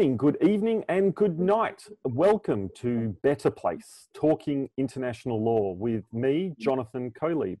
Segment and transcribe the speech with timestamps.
[0.00, 1.82] morning, good evening, and good night.
[2.04, 7.58] Welcome to Better Place, Talking International Law with me, Jonathan Kolieb.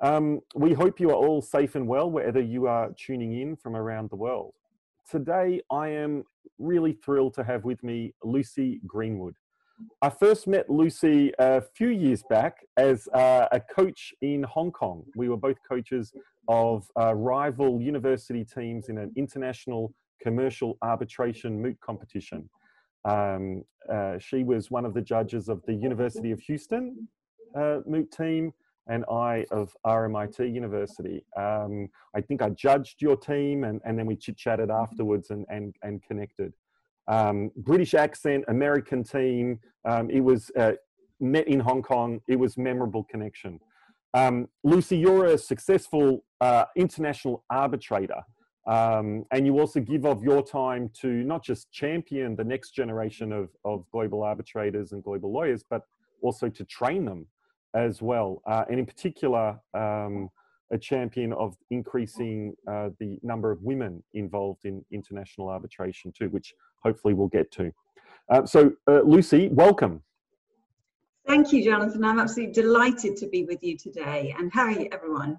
[0.00, 3.76] Um, we hope you are all safe and well wherever you are tuning in from
[3.76, 4.54] around the world.
[5.10, 6.24] Today, I am
[6.58, 9.34] really thrilled to have with me Lucy Greenwood.
[10.02, 15.04] I first met Lucy a few years back as uh, a coach in Hong Kong.
[15.16, 16.12] We were both coaches
[16.48, 22.48] of uh, rival university teams in an international commercial arbitration moot competition.
[23.04, 27.08] Um, uh, she was one of the judges of the University of Houston
[27.56, 28.52] uh, moot team,
[28.90, 31.24] and I of RMIT University.
[31.36, 35.46] Um, I think I judged your team, and, and then we chit chatted afterwards and,
[35.48, 36.52] and, and connected.
[37.06, 39.60] Um, British accent, American team.
[39.88, 40.72] Um, it was uh,
[41.20, 42.20] met in Hong Kong.
[42.28, 43.60] It was memorable connection.
[44.12, 48.22] Um, Lucy, you're a successful uh, international arbitrator.
[48.66, 53.32] Um, and you also give of your time to not just champion the next generation
[53.32, 55.82] of, of global arbitrators and global lawyers, but
[56.22, 57.26] also to train them
[57.74, 58.42] as well.
[58.46, 60.28] Uh, and in particular, um,
[60.72, 66.54] a champion of increasing uh, the number of women involved in international arbitration too, which
[66.82, 67.72] hopefully we'll get to.
[68.30, 70.02] Uh, so, uh, Lucy, welcome.
[71.26, 72.04] Thank you, Jonathan.
[72.04, 74.34] I'm absolutely delighted to be with you today.
[74.38, 75.38] And how are you, everyone?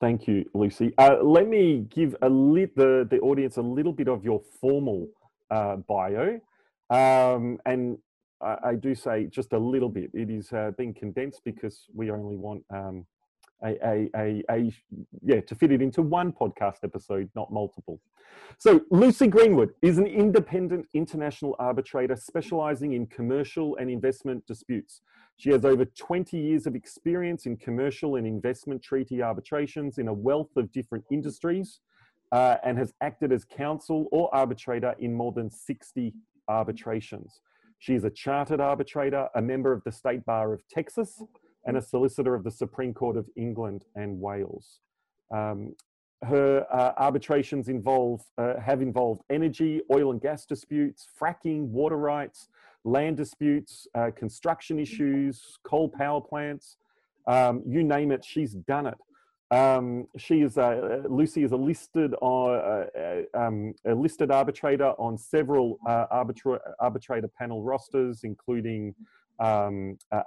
[0.00, 0.94] Thank you, Lucy.
[0.96, 5.08] Uh, let me give a lit the, the audience a little bit of your formal
[5.50, 6.40] uh, bio.
[6.88, 7.98] Um, and
[8.42, 10.10] I, I, do say just a little bit.
[10.14, 13.06] It is uh, being condensed because we only want um,
[13.62, 14.72] a, a, a, a,
[15.22, 18.00] yeah, to fit it into one podcast episode, not multiple.
[18.58, 25.02] So, Lucy Greenwood is an independent international arbitrator specializing in commercial and investment disputes.
[25.36, 30.12] She has over 20 years of experience in commercial and investment treaty arbitrations in a
[30.12, 31.80] wealth of different industries
[32.32, 36.12] uh, and has acted as counsel or arbitrator in more than 60
[36.48, 37.40] arbitrations.
[37.80, 41.22] She is a chartered arbitrator, a member of the State Bar of Texas,
[41.64, 44.80] and a solicitor of the Supreme Court of England and Wales.
[45.34, 45.74] Um,
[46.22, 52.48] her uh, arbitrations involve uh, have involved energy, oil and gas disputes, fracking, water rights,
[52.84, 56.76] land disputes, uh, construction issues, coal power plants,
[57.26, 58.98] um, you name it, she's done it.
[59.50, 62.86] Um, she is a, Lucy is a listed uh, uh,
[63.34, 68.94] um, a listed arbitrator on several uh, arbitra- arbitrator panel rosters, including
[69.40, 70.22] um, uh,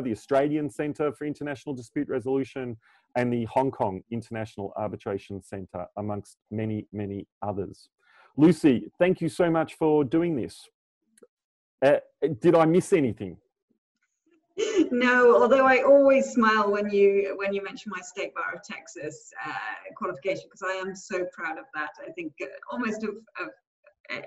[0.00, 2.76] the Australian Centre for International Dispute Resolution,
[3.16, 7.90] and the Hong Kong International Arbitration Centre, amongst many, many others.
[8.38, 10.66] Lucy, thank you so much for doing this.
[11.84, 11.96] Uh,
[12.40, 13.36] did I miss anything?
[14.90, 19.32] No, although I always smile when you when you mention my State Bar of Texas
[19.46, 21.90] uh, qualification because I am so proud of that.
[22.06, 23.48] I think uh, almost of, of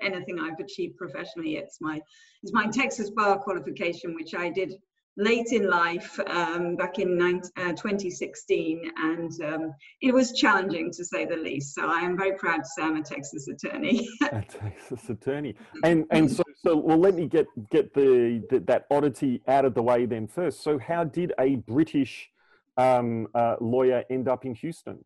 [0.02, 1.56] anything I've achieved professionally.
[1.56, 2.00] It's my
[2.42, 4.74] it's my Texas bar qualification, which I did
[5.16, 11.04] late in life um, back in 19, uh, 2016, and um, it was challenging to
[11.04, 11.74] say the least.
[11.74, 14.08] So I am very proud to say I'm a Texas attorney.
[14.22, 16.98] a Texas attorney, and and so so well.
[16.98, 20.62] Let me get get the, the, that oddity out of the way then first.
[20.62, 22.30] So how did a British
[22.76, 25.04] um, uh, lawyer end up in Houston?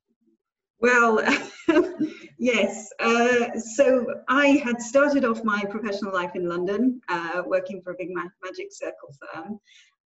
[0.81, 1.21] Well,
[2.39, 2.91] yes.
[2.99, 7.97] Uh, so I had started off my professional life in London, uh, working for a
[7.99, 9.61] big ma- magic circle firm.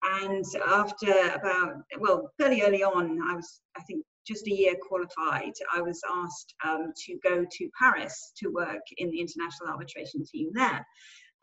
[0.03, 5.53] And after about, well, fairly early on, I was, I think, just a year qualified,
[5.73, 10.49] I was asked um, to go to Paris to work in the international arbitration team
[10.53, 10.85] there.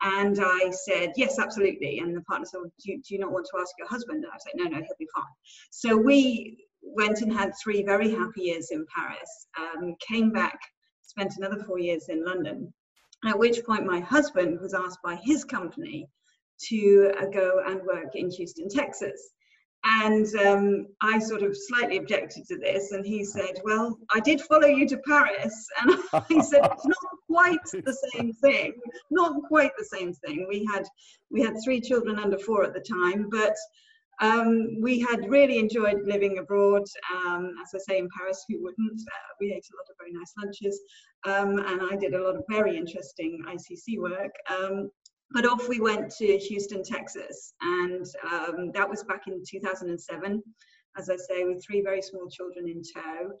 [0.03, 1.99] And I said, yes, absolutely.
[1.99, 4.23] And the partner said, do, you, do you not want to ask your husband?
[4.23, 5.23] And I said, no, no, he'll be fine.
[5.69, 10.59] So we went and had three very happy years in Paris, um, came back,
[11.03, 12.73] spent another four years in London,
[13.25, 16.07] at which point my husband was asked by his company
[16.69, 19.31] to uh, go and work in Houston, Texas.
[19.83, 24.39] And um, I sort of slightly objected to this, and he said, "Well, I did
[24.41, 26.97] follow you to Paris," and I said, "It's not
[27.27, 28.73] quite the same thing.
[29.09, 30.45] Not quite the same thing.
[30.47, 30.85] We had
[31.31, 33.55] we had three children under four at the time, but
[34.21, 36.83] um, we had really enjoyed living abroad.
[37.15, 39.01] Um, as I say, in Paris, who wouldn't?
[39.01, 40.79] Uh, we ate a lot of very nice lunches,
[41.25, 44.31] um, and I did a lot of very interesting ICC work.
[45.33, 50.43] But off we went to Houston, Texas, and um, that was back in 2007.
[50.97, 53.31] As I say, with three very small children in tow.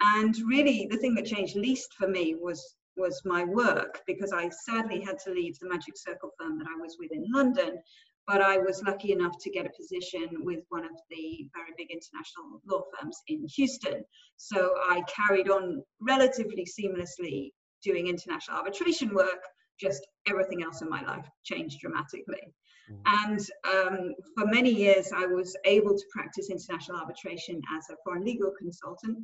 [0.00, 4.48] And really, the thing that changed least for me was was my work because I
[4.48, 7.78] sadly had to leave the Magic Circle firm that I was with in London.
[8.26, 11.90] But I was lucky enough to get a position with one of the very big
[11.90, 14.04] international law firms in Houston.
[14.36, 17.52] So I carried on relatively seamlessly
[17.82, 19.40] doing international arbitration work,
[19.80, 22.52] just everything else in my life changed dramatically.
[22.90, 23.00] Mm.
[23.06, 23.40] And
[23.72, 28.52] um, for many years, I was able to practice international arbitration as a foreign legal
[28.58, 29.18] consultant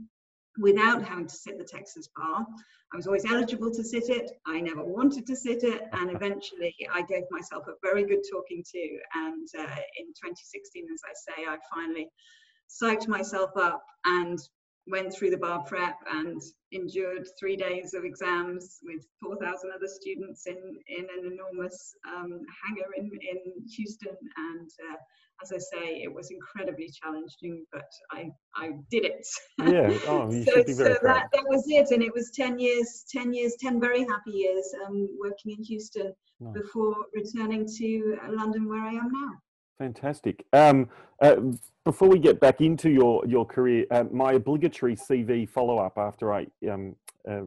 [0.59, 2.47] without having to sit the Texas bar.
[2.93, 4.31] I was always eligible to sit it.
[4.47, 5.83] I never wanted to sit it.
[5.93, 8.99] And eventually I gave myself a very good talking to.
[9.15, 12.09] And uh, in 2016, as I say, I finally
[12.71, 14.39] psyched myself up and
[14.87, 16.41] went through the bar prep and
[16.73, 20.57] endured three days of exams with 4,000 other students in,
[20.89, 23.39] in an enormous um, hangar in, in
[23.77, 24.17] Houston.
[24.37, 24.97] And uh,
[25.43, 29.27] as I say, it was incredibly challenging, but I, I did it.
[29.59, 31.15] Yeah, oh, you so, should be very so proud.
[31.17, 31.91] That, that was it.
[31.91, 36.13] And it was 10 years, 10 years, 10 very happy years um, working in Houston
[36.41, 36.55] nice.
[36.55, 39.31] before returning to London where I am now.
[39.79, 40.47] Fantastic.
[40.53, 40.89] Um,
[41.21, 41.37] uh,
[41.85, 46.33] before we get back into your your career, uh, my obligatory CV follow up after
[46.33, 46.95] I um,
[47.29, 47.43] uh,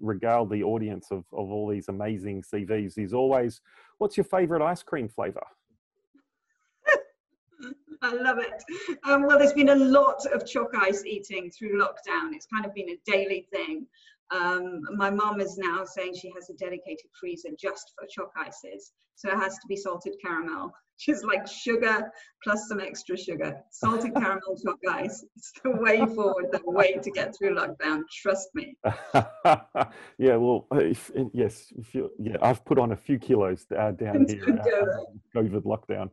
[0.00, 3.60] regale the audience of, of all these amazing CVs is always,
[3.98, 5.44] what's your favorite ice cream flavor?
[8.02, 8.62] I love it.
[9.04, 12.32] Um, well, there's been a lot of choc ice eating through lockdown.
[12.32, 13.86] It's kind of been a daily thing.
[14.30, 18.92] Um, my mom is now saying she has a dedicated freezer just for choc ices.
[19.16, 20.72] So it has to be salted caramel.
[20.96, 22.08] She's like sugar
[22.42, 23.60] plus some extra sugar.
[23.70, 25.24] Salted caramel choc ice.
[25.36, 28.02] It's the way forward, the way to get through lockdown.
[28.12, 28.76] Trust me.
[30.18, 34.26] yeah, well, if, yes, if you, yeah, I've put on a few kilos uh, down
[34.28, 34.44] here.
[34.48, 36.10] Uh, COVID lockdown.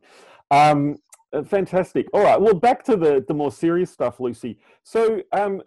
[0.50, 0.98] Um,
[1.34, 2.08] uh, fantastic.
[2.14, 2.40] All right.
[2.40, 4.58] Well, back to the the more serious stuff, Lucy.
[4.84, 5.62] So, um,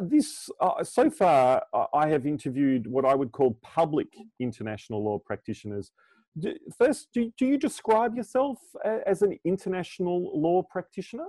[0.00, 4.08] this uh, so far, uh, I have interviewed what I would call public
[4.38, 5.92] international law practitioners.
[6.38, 8.58] Do, first, do, do you describe yourself
[9.06, 11.26] as an international law practitioner?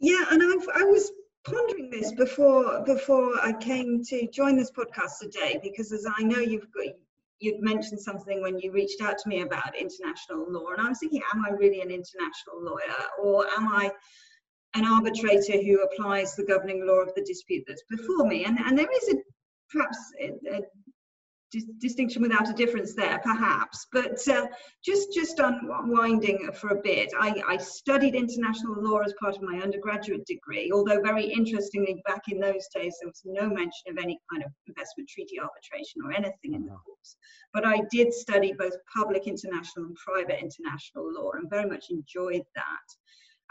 [0.00, 1.12] Yeah, and I've, I was
[1.44, 6.38] pondering this before before I came to join this podcast today because, as I know,
[6.38, 6.94] you've got
[7.40, 10.98] you'd mentioned something when you reached out to me about international law, and I was
[10.98, 13.90] thinking, am I really an international lawyer, or am I
[14.74, 18.44] an arbitrator who applies the governing law of the dispute that's before me.
[18.44, 19.16] And, and there is a
[19.70, 20.60] perhaps a, a
[21.80, 23.86] distinction without a difference there, perhaps.
[23.92, 24.46] But uh,
[24.84, 29.60] just just unwinding for a bit, I, I, studied international law as part of my
[29.60, 30.70] undergraduate degree.
[30.72, 34.52] Although very interestingly, back in those days, there was no mention of any kind of
[34.66, 36.82] investment treaty arbitration or anything in the uh-huh.
[36.84, 37.16] course.
[37.54, 42.44] But I did study both public international and private international law, and very much enjoyed
[42.54, 42.88] that.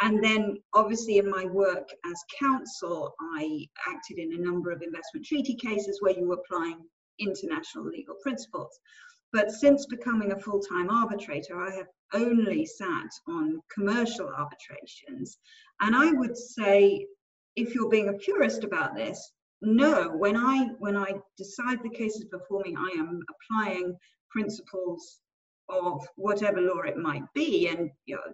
[0.02, 5.26] And then, obviously, in my work as counsel, I acted in a number of investment
[5.26, 6.82] treaty cases where you were applying
[7.20, 8.80] international legal principles.
[9.34, 15.38] But since becoming a full time arbitrator, I have only sat on commercial arbitrations.
[15.82, 17.06] And I would say,
[17.56, 22.26] if you're being a purist about this, no, when I when I decide the cases
[22.26, 23.98] before me, I am applying
[24.30, 25.20] principles
[25.70, 27.68] of whatever law it might be.
[27.68, 28.34] And you know,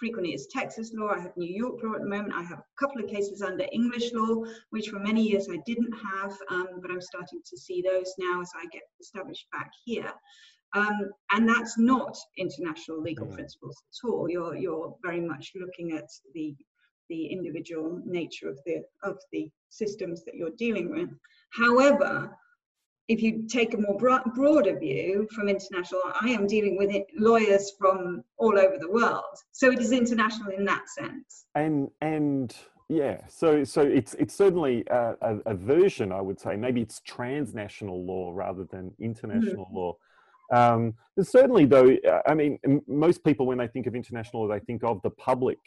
[0.00, 1.10] frequently it's Texas law.
[1.10, 2.32] I have New York law at the moment.
[2.34, 5.92] I have a couple of cases under English law, which for many years I didn't
[5.92, 10.10] have, um, but I'm starting to see those now as I get established back here.
[10.74, 14.28] Um, and that's not international legal principles at all.
[14.28, 16.56] You're you're very much looking at the
[17.08, 21.10] the individual nature of the of the systems that you're dealing with.
[21.52, 22.30] However,
[23.10, 27.06] if you take a more broad, broader view from international, I am dealing with it,
[27.18, 29.36] lawyers from all over the world.
[29.50, 31.46] So it is international in that sense.
[31.56, 32.54] And and
[32.88, 36.54] yeah, so so it's it's certainly a, a, a version, I would say.
[36.54, 39.76] Maybe it's transnational law rather than international mm-hmm.
[39.76, 39.96] law.
[40.52, 44.84] Um, certainly, though, I mean, most people when they think of international law, they think
[44.84, 45.58] of the public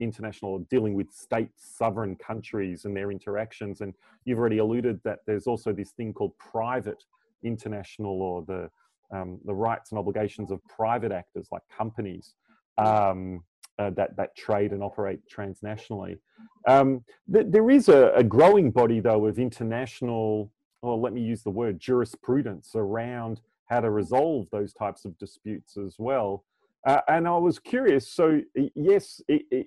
[0.00, 3.80] international dealing with state sovereign countries and their interactions.
[3.80, 7.04] And you've already alluded that there's also this thing called private
[7.42, 8.70] international or the
[9.14, 12.34] um, the rights and obligations of private actors like companies
[12.78, 13.44] um,
[13.78, 16.18] uh, that that trade and operate transnationally.
[16.66, 20.50] Um, th- there is a, a, growing body though of international,
[20.82, 25.76] or let me use the word jurisprudence around how to resolve those types of disputes
[25.76, 26.44] as well.
[26.86, 28.08] Uh, and I was curious.
[28.08, 28.40] So
[28.74, 29.66] yes, it, it,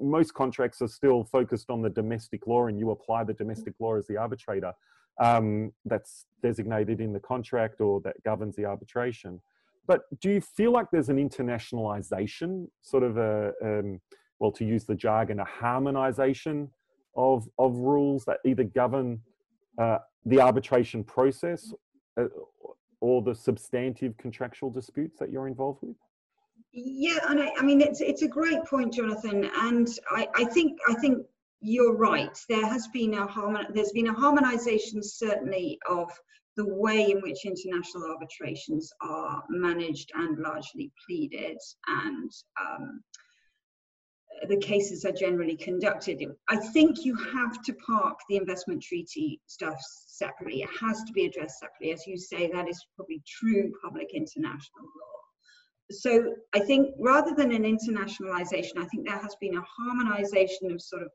[0.00, 3.96] most contracts are still focused on the domestic law, and you apply the domestic law
[3.96, 4.72] as the arbitrator
[5.20, 9.40] um, that's designated in the contract or that governs the arbitration.
[9.86, 14.00] But do you feel like there's an internationalization, sort of a, um,
[14.38, 16.70] well, to use the jargon, a harmonization
[17.16, 19.20] of of rules that either govern
[19.76, 21.74] uh, the arbitration process
[22.16, 22.26] uh,
[23.00, 25.96] or the substantive contractual disputes that you're involved with?
[26.72, 30.78] Yeah, and I, I mean it's it's a great point, Jonathan, and I, I think
[30.88, 31.26] I think
[31.60, 32.36] you're right.
[32.48, 36.10] There has been a harmon there's been a harmonization certainly of
[36.56, 43.02] the way in which international arbitrations are managed and largely pleaded and um,
[44.48, 46.22] the cases are generally conducted.
[46.48, 50.62] I think you have to park the investment treaty stuff separately.
[50.62, 51.92] It has to be addressed separately.
[51.92, 55.21] As you say, that is probably true public international law.
[55.92, 60.80] So I think rather than an internationalization, I think there has been a harmonization of
[60.80, 61.08] sort of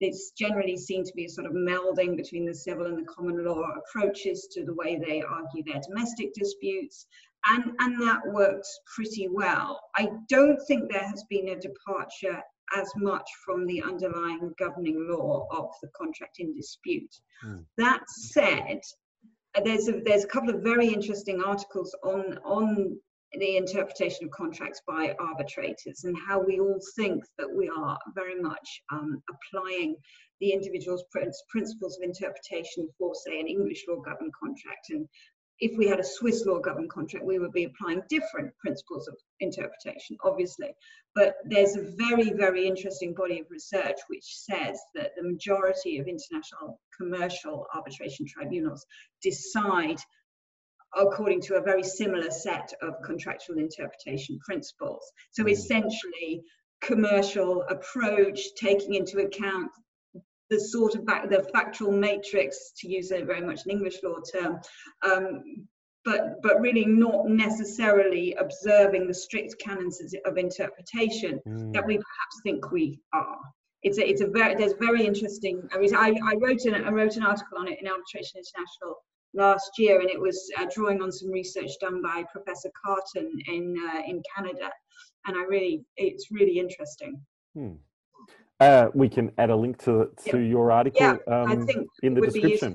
[0.00, 3.44] it's generally seen to be a sort of melding between the civil and the common
[3.44, 7.06] law approaches to the way they argue their domestic disputes,
[7.46, 9.80] and, and that works pretty well.
[9.96, 12.40] I don't think there has been a departure
[12.76, 17.12] as much from the underlying governing law of the contract in dispute.
[17.44, 17.64] Mm.
[17.78, 18.80] That said,
[19.64, 22.98] there's a, there's a couple of very interesting articles on on
[23.32, 28.40] the interpretation of contracts by arbitrators and how we all think that we are very
[28.40, 29.96] much um, applying
[30.40, 34.90] the individual's principles of interpretation for, say, an English law governed contract.
[34.90, 35.06] And
[35.60, 39.16] if we had a Swiss law governed contract, we would be applying different principles of
[39.40, 40.72] interpretation, obviously.
[41.14, 46.06] But there's a very, very interesting body of research which says that the majority of
[46.06, 48.86] international commercial arbitration tribunals
[49.22, 49.98] decide
[50.96, 55.12] according to a very similar set of contractual interpretation principles.
[55.32, 55.52] So mm.
[55.52, 56.42] essentially,
[56.80, 59.70] commercial approach, taking into account
[60.50, 64.16] the sort of back, the factual matrix, to use a very much an English law
[64.32, 64.60] term,
[65.02, 65.66] um,
[66.04, 71.72] but but really not necessarily observing the strict canons of interpretation mm.
[71.72, 73.38] that we perhaps think we are.
[73.82, 75.68] It's a, it's a very there's very interesting.
[75.72, 78.96] I mean, I, I wrote an I wrote an article on it in Arbitration International
[79.38, 83.74] last year, and it was uh, drawing on some research done by Professor Karton in
[83.88, 84.70] uh, in Canada,
[85.26, 87.20] and I really it's really interesting.
[87.54, 87.74] Hmm.
[88.60, 91.66] Uh, we can add a link to to your article yeah, um,
[92.02, 92.74] in the description.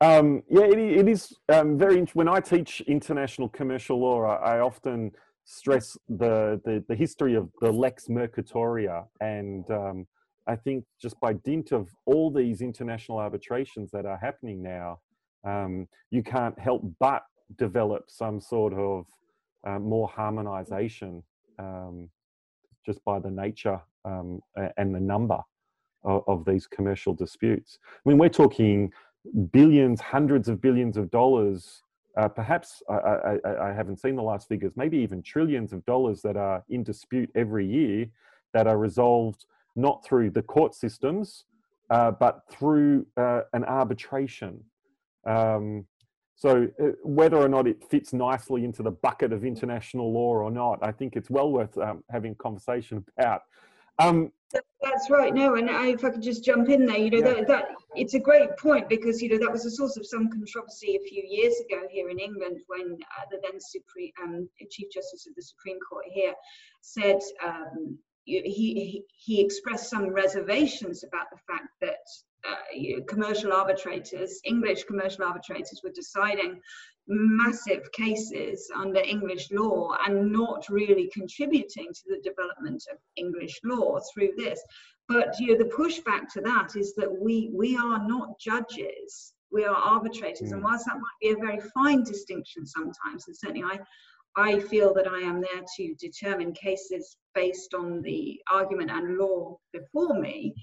[0.00, 2.00] Um, yeah, it, it is um, very.
[2.14, 5.12] When I teach international commercial law, I, I often
[5.44, 10.06] stress the, the, the history of the lex mercatoria, and um,
[10.46, 14.98] I think just by dint of all these international arbitrations that are happening now,
[15.44, 17.22] um, you can't help but
[17.56, 19.06] develop some sort of
[19.66, 21.22] uh, more harmonization
[21.58, 22.08] um,
[22.84, 24.40] just by the nature um,
[24.76, 25.38] and the number
[26.04, 27.78] of, of, these commercial disputes.
[28.04, 28.92] I mean, we're talking
[29.52, 31.82] billions, hundreds of billions of dollars.
[32.16, 36.20] Uh, perhaps I, I, I, haven't seen the last figures, maybe even trillions of dollars
[36.22, 38.06] that are in dispute every year
[38.52, 39.46] that are resolved
[39.76, 41.44] not through the court systems,
[41.90, 44.62] uh, but through uh, an arbitration.
[45.24, 45.86] Um,
[46.36, 50.50] so uh, whether or not it fits nicely into the bucket of international law or
[50.50, 53.42] not, I think it's well worth um, having a conversation about.
[53.98, 54.32] Um,
[54.82, 55.32] that's right.
[55.32, 57.34] No, and I, if I could just jump in there, you know, yeah.
[57.34, 57.64] that, that
[57.94, 61.08] it's a great point because you know that was a source of some controversy a
[61.08, 65.34] few years ago here in England when uh, the then Supreme um, Chief Justice of
[65.36, 66.34] the Supreme Court here
[66.80, 71.98] said um, he, he expressed some reservations about the fact that
[72.48, 76.60] uh, commercial arbitrators, English commercial arbitrators, were deciding
[77.08, 83.98] massive cases under English law and not really contributing to the development of English law
[84.12, 84.60] through this.
[85.08, 89.64] But you know, the pushback to that is that we we are not judges, we
[89.64, 90.50] are arbitrators.
[90.50, 90.54] Mm.
[90.54, 93.78] And whilst that might be a very fine distinction sometimes, and certainly I
[94.36, 99.58] I feel that I am there to determine cases based on the argument and law
[99.72, 100.54] before me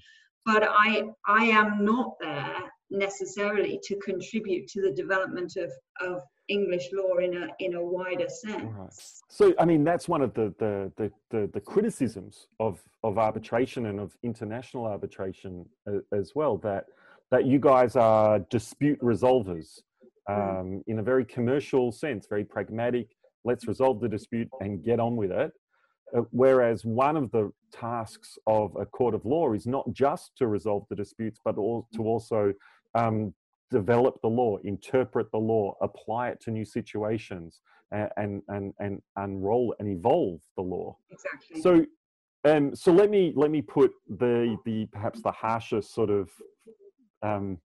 [0.44, 2.60] but I I am not there
[2.90, 8.28] necessarily to contribute to the development of, of English law in a in a wider
[8.28, 8.64] sense.
[8.76, 8.90] Right.
[9.28, 13.86] So I mean that's one of the the, the the, the criticisms of of arbitration
[13.86, 15.66] and of international arbitration
[16.12, 16.86] as well that
[17.30, 19.82] that you guys are dispute resolvers
[20.28, 20.60] mm.
[20.60, 23.08] um, in a very commercial sense, very pragmatic.
[23.44, 25.52] Let's resolve the dispute and get on with it.
[26.16, 30.48] Uh, whereas one of the tasks of a court of law is not just to
[30.48, 32.52] resolve the disputes, but to also
[32.94, 33.32] um,
[33.70, 37.60] develop the law, interpret the law, apply it to new situations,
[37.92, 40.96] and and and, and unroll and evolve the law.
[41.10, 41.60] Exactly.
[41.60, 41.86] So,
[42.44, 46.28] um, so let me let me put the the perhaps the harshest sort of
[47.22, 47.58] um,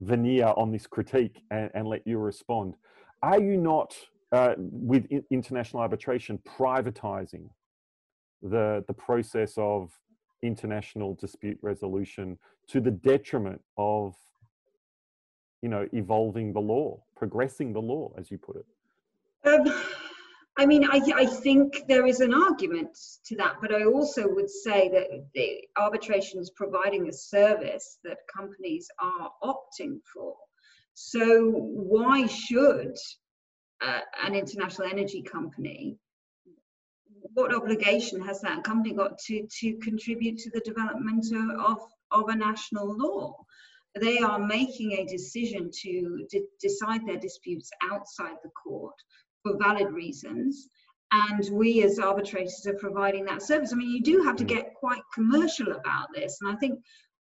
[0.00, 2.74] veneer on this critique and, and let you respond.
[3.22, 3.94] Are you not
[4.34, 7.48] uh, with international arbitration privatizing
[8.42, 9.92] the, the process of
[10.42, 12.36] international dispute resolution
[12.66, 14.14] to the detriment of
[15.62, 18.66] you know evolving the law progressing the law as you put it
[19.46, 19.72] um,
[20.56, 24.48] I mean, I, I think there is an argument to that, but I also would
[24.48, 30.34] say that the arbitration is providing a service that companies are opting for.
[30.94, 32.96] So why should
[33.84, 35.96] uh, an international energy company,
[37.34, 41.26] what obligation has that company got to, to contribute to the development
[41.58, 41.78] of,
[42.10, 43.36] of a national law?
[44.00, 48.94] They are making a decision to de- decide their disputes outside the court
[49.42, 50.68] for valid reasons
[51.12, 54.48] and we as arbitrators are providing that service i mean you do have to mm.
[54.48, 56.78] get quite commercial about this and i think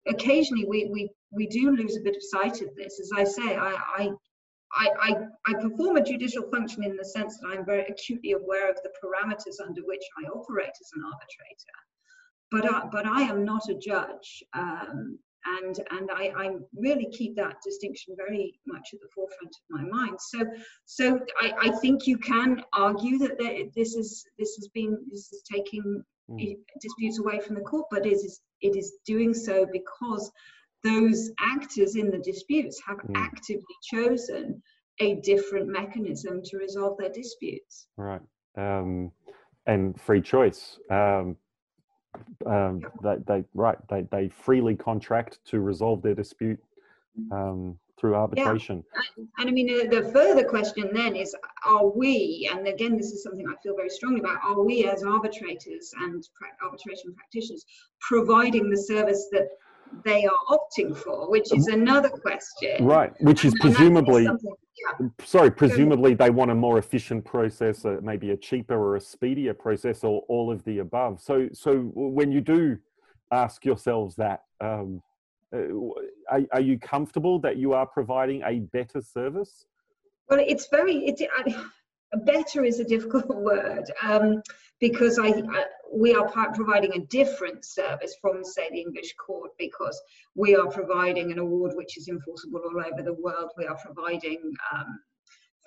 [0.08, 3.56] occasionally we we, we do lose a bit of sight of this as i say
[3.56, 4.10] i i
[4.76, 5.16] I, I,
[5.46, 8.90] I perform a judicial function in the sense that I'm very acutely aware of the
[9.02, 11.78] parameters under which I operate as an arbitrator,
[12.50, 14.42] but I, but I am not a judge.
[14.54, 15.18] Um,
[15.60, 19.82] and and I, I really keep that distinction very much at the forefront of my
[19.84, 20.18] mind.
[20.18, 20.44] So
[20.84, 23.38] so I, I think you can argue that
[23.74, 26.56] this is this has been this is taking mm.
[26.80, 30.30] disputes away from the court, but it is it is doing so because
[30.86, 33.16] those actors in the disputes have mm.
[33.16, 34.62] actively chosen
[35.00, 37.88] a different mechanism to resolve their disputes.
[37.96, 38.22] Right.
[38.56, 39.12] Um,
[39.66, 40.78] and free choice.
[40.90, 41.36] Um,
[42.46, 46.58] um, they, they right they, they freely contract to resolve their dispute
[47.30, 48.84] um, through arbitration.
[48.94, 49.24] Yeah.
[49.38, 53.46] And I mean, the further question then is, are we, and again, this is something
[53.48, 56.22] I feel very strongly about, are we as arbitrators and
[56.62, 57.64] arbitration practitioners
[58.00, 59.48] providing the service that
[60.04, 62.84] they are opting for, which is another question.
[62.84, 65.08] Right, which is and presumably, yeah.
[65.24, 69.54] sorry, presumably they want a more efficient process, uh, maybe a cheaper or a speedier
[69.54, 71.20] process, or all of the above.
[71.20, 72.78] So, so when you do
[73.30, 75.02] ask yourselves that, um,
[75.54, 75.58] uh,
[76.30, 79.66] are, are, you comfortable that you are providing a better service?
[80.28, 81.20] Well, it's very, it,
[82.24, 84.42] better is a difficult word um,
[84.80, 90.00] because I, I, we are providing a different service from say the English court because
[90.34, 93.50] we are providing an award which is enforceable all over the world.
[93.56, 95.00] We are providing um,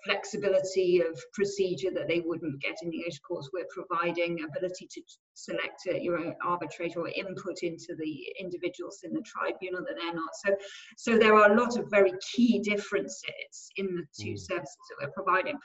[0.03, 3.49] flexibility of procedure that they wouldn't get in the English courts.
[3.53, 5.01] We're providing ability to
[5.33, 10.13] select a, your own arbitrator or input into the individuals in the tribunal that they're
[10.13, 10.29] not.
[10.45, 10.55] So,
[10.97, 14.39] so there are a lot of very key differences in the two mm.
[14.39, 15.57] services that we're providing.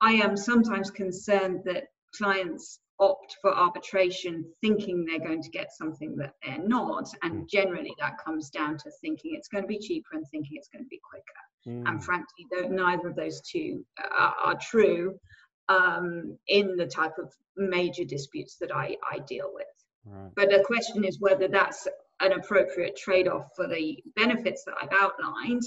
[0.00, 1.84] I am sometimes concerned that
[2.16, 7.08] clients opt for arbitration thinking they're going to get something that they're not.
[7.22, 7.48] And mm.
[7.48, 10.84] generally, that comes down to thinking it's going to be cheaper and thinking it's going
[10.84, 11.78] to be quicker.
[11.80, 11.88] Mm.
[11.88, 15.18] And frankly, neither of those two are, are true
[15.68, 19.66] um, in the type of major disputes that I, I deal with.
[20.04, 20.30] Right.
[20.36, 21.88] But the question is whether that's
[22.20, 25.62] an appropriate trade off for the benefits that I've outlined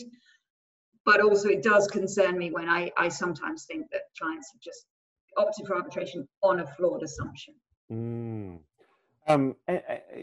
[1.06, 4.86] but also it does concern me when I, I sometimes think that clients have just
[5.38, 7.54] opted for arbitration on a flawed assumption.
[7.92, 8.60] Mm.
[9.28, 9.56] Um,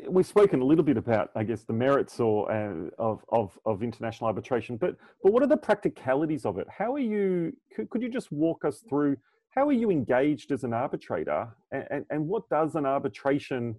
[0.09, 3.83] we've spoken a little bit about, I guess, the merits or uh, of, of, of
[3.85, 6.67] international arbitration, but but what are the practicalities of it?
[6.69, 7.53] How are you?
[7.75, 9.17] Could, could you just walk us through
[9.51, 13.77] how are you engaged as an arbitrator, and, and, and what does an arbitration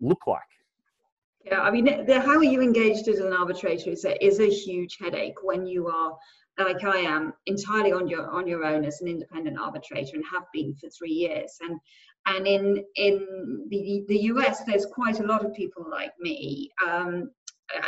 [0.00, 0.42] look like?
[1.44, 4.48] Yeah, I mean, the, how are you engaged as an arbitrator is a, is a
[4.48, 6.16] huge headache when you are,
[6.58, 10.44] like I am, entirely on your on your own as an independent arbitrator and have
[10.54, 11.58] been for three years.
[11.60, 11.78] And
[12.26, 17.30] and in in the the US, there's quite a lot of people like me, um,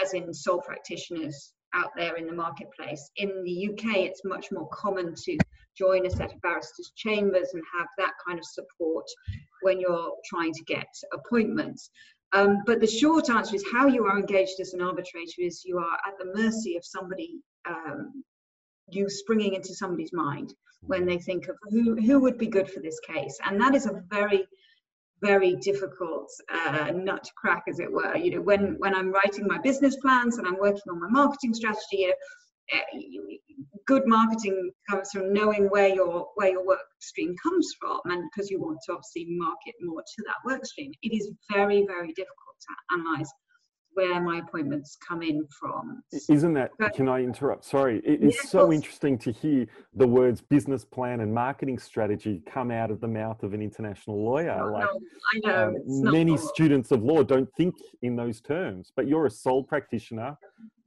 [0.02, 3.10] as in sole practitioners out there in the marketplace.
[3.16, 5.38] In the UK, it's much more common to
[5.76, 9.04] join a set of barristers' chambers and have that kind of support
[9.62, 11.90] when you're trying to get appointments.
[12.36, 15.78] Um, but the short answer is how you are engaged as an arbitrator is you
[15.78, 18.22] are at the mercy of somebody, um,
[18.90, 22.80] you springing into somebody's mind when they think of who, who would be good for
[22.80, 23.38] this case.
[23.46, 24.46] And that is a very,
[25.22, 28.14] very difficult uh, nut to crack, as it were.
[28.16, 31.54] You know, when, when I'm writing my business plans and I'm working on my marketing
[31.54, 32.14] strategy, you know,
[33.86, 38.50] good marketing comes from knowing where your where your work stream comes from and because
[38.50, 42.56] you want to obviously market more to that work stream it is very very difficult
[42.60, 43.30] to analyze
[43.96, 46.02] where my appointments come in from.
[46.28, 47.64] Isn't that but, can i interrupt?
[47.64, 52.42] Sorry it is yeah, so interesting to hear the words business plan and marketing strategy
[52.46, 54.54] come out of the mouth of an international lawyer.
[54.58, 55.00] No, like no,
[55.32, 59.30] I know, um, many students of law don't think in those terms but you're a
[59.30, 60.36] sole practitioner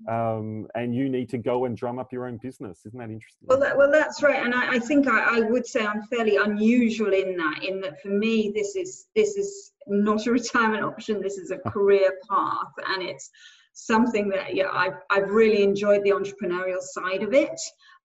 [0.08, 2.86] um, and you need to go and drum up your own business.
[2.86, 3.48] Isn't that interesting?
[3.48, 6.38] Well, that, well, that's right, and I, I think I, I, would say I'm fairly
[6.38, 7.64] unusual in that.
[7.64, 11.22] In that, for me, this is this is not a retirement option.
[11.22, 13.30] This is a career path, and it's
[13.74, 17.60] something that yeah, I've I've really enjoyed the entrepreneurial side of it.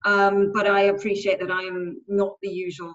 [0.04, 2.94] Um, but I appreciate that I am not the usual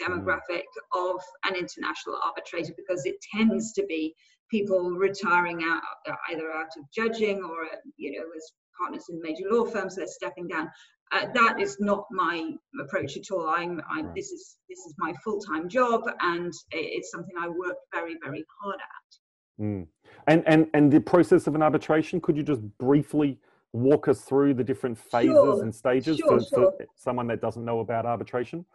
[0.00, 0.62] demographic
[0.94, 4.14] of an international arbitrator because it tends to be
[4.52, 5.82] people retiring out
[6.30, 10.46] either out of judging or you know as partners in major law firms they're stepping
[10.46, 10.70] down
[11.12, 15.14] uh, that is not my approach at all i'm, I'm this is this is my
[15.24, 19.86] full-time job and it's something i work very very hard at mm.
[20.28, 23.38] and and and the process of an arbitration could you just briefly
[23.72, 25.62] walk us through the different phases sure.
[25.62, 26.72] and stages sure, for, sure.
[26.72, 28.66] for someone that doesn't know about arbitration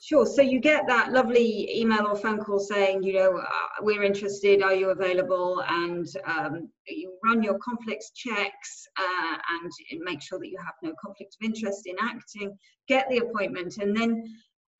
[0.00, 0.24] Sure.
[0.24, 3.46] So you get that lovely email or phone call saying, you know, uh,
[3.80, 4.62] we're interested.
[4.62, 5.64] Are you available?
[5.68, 9.72] And um, you run your conflicts checks uh, and
[10.04, 12.56] make sure that you have no conflict of interest in acting.
[12.86, 14.22] Get the appointment, and then,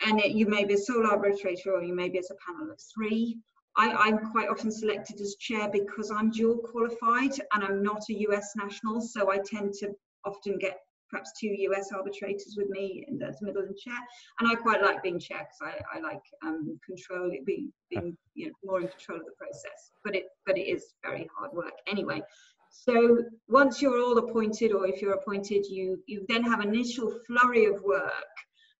[0.06, 2.70] and it, you may be a sole arbitrator or you may be as a panel
[2.70, 3.38] of three.
[3.76, 8.14] I, am quite often selected as chair because I'm dual qualified and I'm not a
[8.28, 9.90] US national, so I tend to
[10.24, 13.98] often get perhaps two US arbitrators with me in the middle and chair.
[14.40, 18.46] And I quite like being chair because I, I like um, control, being, being you
[18.46, 19.90] know, more in control of the process.
[20.04, 22.22] But it, but it is very hard work anyway.
[22.70, 27.18] So once you're all appointed, or if you're appointed, you you then have an initial
[27.26, 28.12] flurry of work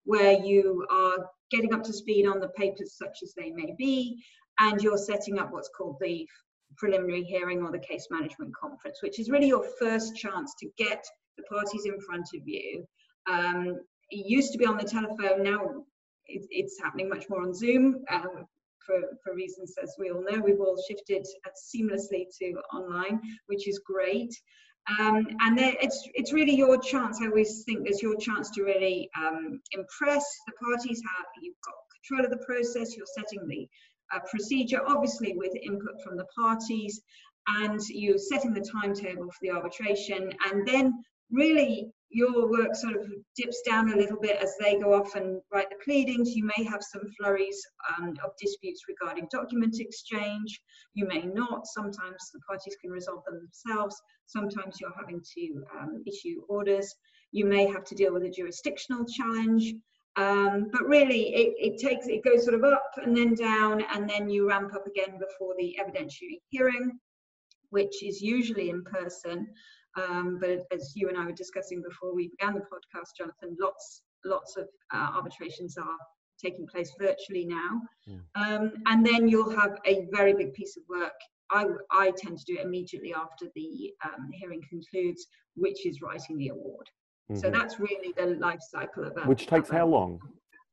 [0.05, 4.23] where you are getting up to speed on the papers, such as they may be,
[4.59, 6.27] and you're setting up what's called the
[6.77, 11.05] preliminary hearing or the case management conference, which is really your first chance to get
[11.39, 12.85] the parties in front of you.
[13.31, 13.79] Um,
[14.11, 15.85] it used to be on the telephone, now
[16.27, 18.05] it, it's happening much more on Zoom.
[18.11, 18.47] Um,
[18.85, 21.27] for, for reasons as we all know, we've all shifted
[21.75, 24.35] seamlessly to online, which is great.
[24.99, 27.19] Um, and it's it's really your chance.
[27.21, 31.03] I always think there's your chance to really um, impress the parties.
[31.05, 31.75] How you've got
[32.09, 32.97] control of the process.
[32.97, 33.69] You're setting the
[34.15, 37.03] uh, procedure, obviously with input from the parties,
[37.49, 40.33] and you're setting the timetable for the arbitration.
[40.51, 44.95] And then really your work sort of dips down a little bit as they go
[44.95, 46.35] off and write the pleadings.
[46.35, 47.61] You may have some flurries
[47.99, 50.61] um, of disputes regarding document exchange.
[50.95, 51.67] You may not.
[51.67, 54.01] Sometimes the parties can resolve them themselves.
[54.27, 56.95] Sometimes you're having to um, issue orders.
[57.33, 59.75] You may have to deal with a jurisdictional challenge.
[60.17, 64.11] Um, but really, it, it takes it goes sort of up and then down, and
[64.11, 66.99] then you ramp up again before the evidentiary hearing,
[67.71, 69.47] which is usually in person.
[69.97, 74.03] Um, but as you and I were discussing before we began the podcast, Jonathan, lots
[74.25, 75.97] lots of uh, arbitrations are
[76.43, 77.81] taking place virtually now.
[78.07, 78.17] Yeah.
[78.35, 81.13] Um, and then you'll have a very big piece of work.
[81.51, 86.37] I, I tend to do it immediately after the um, hearing concludes, which is writing
[86.37, 86.87] the award.
[87.31, 87.41] Mm-hmm.
[87.41, 89.27] So that's really the life cycle of it.
[89.27, 90.21] Which takes how long?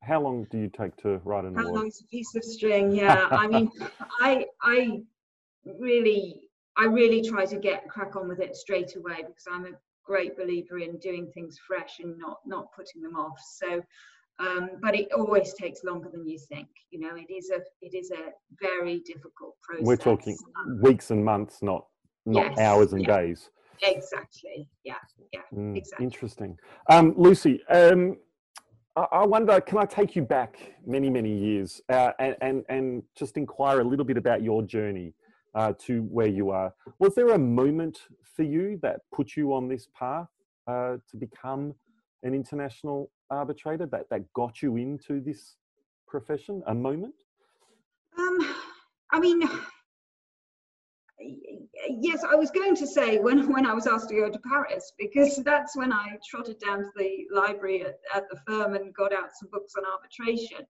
[0.04, 1.76] How long do you take to write an how award?
[1.76, 2.92] How long's a piece of string?
[2.92, 3.72] Yeah, I mean,
[4.22, 5.02] I I
[5.80, 6.45] really
[6.78, 9.72] I really try to get crack on with it straight away because I'm a
[10.04, 13.40] great believer in doing things fresh and not not putting them off.
[13.40, 13.82] So,
[14.40, 16.68] um, but it always takes longer than you think.
[16.92, 19.86] You know, it is a it is a very difficult process.
[19.86, 20.38] We're talking
[20.82, 21.86] weeks and months, not
[22.26, 23.18] not yes, hours and yeah.
[23.18, 23.50] days.
[23.82, 24.70] Exactly.
[24.84, 24.96] Yeah.
[25.34, 25.42] Yeah.
[25.54, 26.06] Mm, exactly.
[26.06, 26.58] Interesting.
[26.90, 27.62] Um, Lucy.
[27.70, 28.18] Um,
[28.98, 30.58] I wonder, can I take you back
[30.88, 35.14] many, many years uh, and, and, and just inquire a little bit about your journey?
[35.56, 36.74] Uh, to where you are.
[37.00, 38.00] Was there a moment
[38.36, 40.28] for you that put you on this path
[40.68, 41.74] uh, to become
[42.24, 45.56] an international arbitrator that, that got you into this
[46.08, 46.62] profession?
[46.68, 47.16] A moment?
[48.18, 48.56] Um,
[49.12, 49.42] I mean,
[51.90, 54.92] yes, I was going to say when, when I was asked to go to Paris,
[54.98, 59.14] because that's when I trotted down to the library at, at the firm and got
[59.14, 60.66] out some books on arbitration.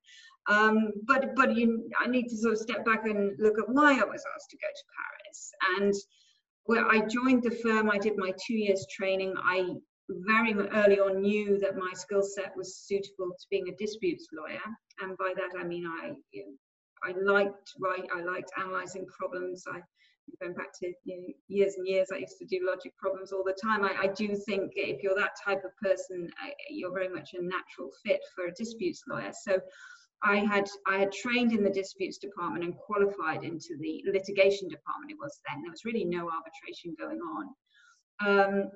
[0.48, 3.94] Um, but but you, I need to sort of step back and look at why
[3.94, 5.52] I was asked to go to Paris.
[5.80, 5.94] And
[6.66, 9.34] where I joined the firm, I did my two years training.
[9.38, 9.74] I
[10.10, 14.62] very early on knew that my skill set was suitable to being a disputes lawyer,
[15.02, 16.14] and by that I mean I
[17.04, 19.64] I liked right, I liked analysing problems.
[19.68, 19.82] I
[20.42, 23.44] going back to you know, years and years, I used to do logic problems all
[23.44, 23.84] the time.
[23.84, 26.30] I, I do think if you're that type of person,
[26.70, 29.32] you're very much a natural fit for a disputes lawyer.
[29.34, 29.60] So
[30.24, 35.12] I had I had trained in the disputes department and qualified into the litigation department.
[35.12, 37.50] It was then there was really no arbitration going on.
[38.26, 38.72] Um,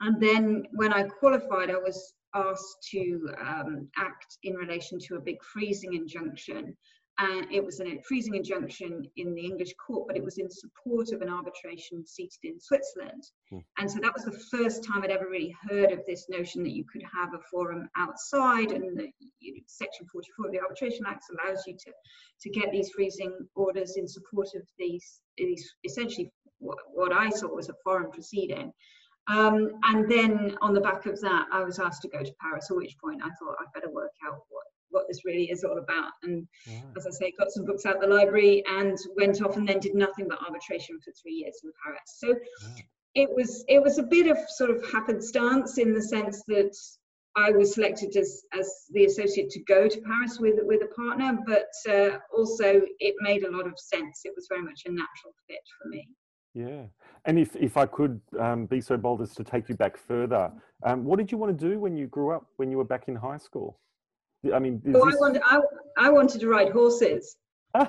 [0.00, 5.20] and then when I qualified, I was asked to um, act in relation to a
[5.20, 6.76] big freezing injunction
[7.18, 11.12] and it was a freezing injunction in the English court, but it was in support
[11.12, 13.22] of an arbitration seated in Switzerland.
[13.50, 13.58] Hmm.
[13.78, 16.74] And so that was the first time I'd ever really heard of this notion that
[16.74, 21.06] you could have a forum outside, and the, you know, Section 44 of the Arbitration
[21.06, 21.92] Act allows you to,
[22.42, 27.54] to get these freezing orders in support of these, these essentially what, what I saw
[27.54, 28.72] was a foreign proceeding.
[29.28, 32.68] Um, and then on the back of that, I was asked to go to Paris,
[32.70, 35.78] at which point I thought I'd better work out what what this really is all
[35.78, 36.12] about.
[36.22, 36.46] And
[36.96, 39.94] as I say, got some books out the library and went off and then did
[39.94, 42.00] nothing but arbitration for three years in Paris.
[42.06, 42.34] So
[43.14, 46.74] it was it was a bit of sort of happenstance in the sense that
[47.36, 51.38] I was selected as as the associate to go to Paris with with a partner,
[51.46, 54.22] but uh, also it made a lot of sense.
[54.24, 56.08] It was very much a natural fit for me.
[56.54, 56.84] Yeah,
[57.24, 60.52] and if if I could um, be so bold as to take you back further,
[60.84, 62.46] um, what did you want to do when you grew up?
[62.56, 63.78] When you were back in high school?
[64.52, 65.14] I mean, oh, this...
[65.14, 65.60] I, wanted, I,
[65.98, 67.36] I wanted to ride horses.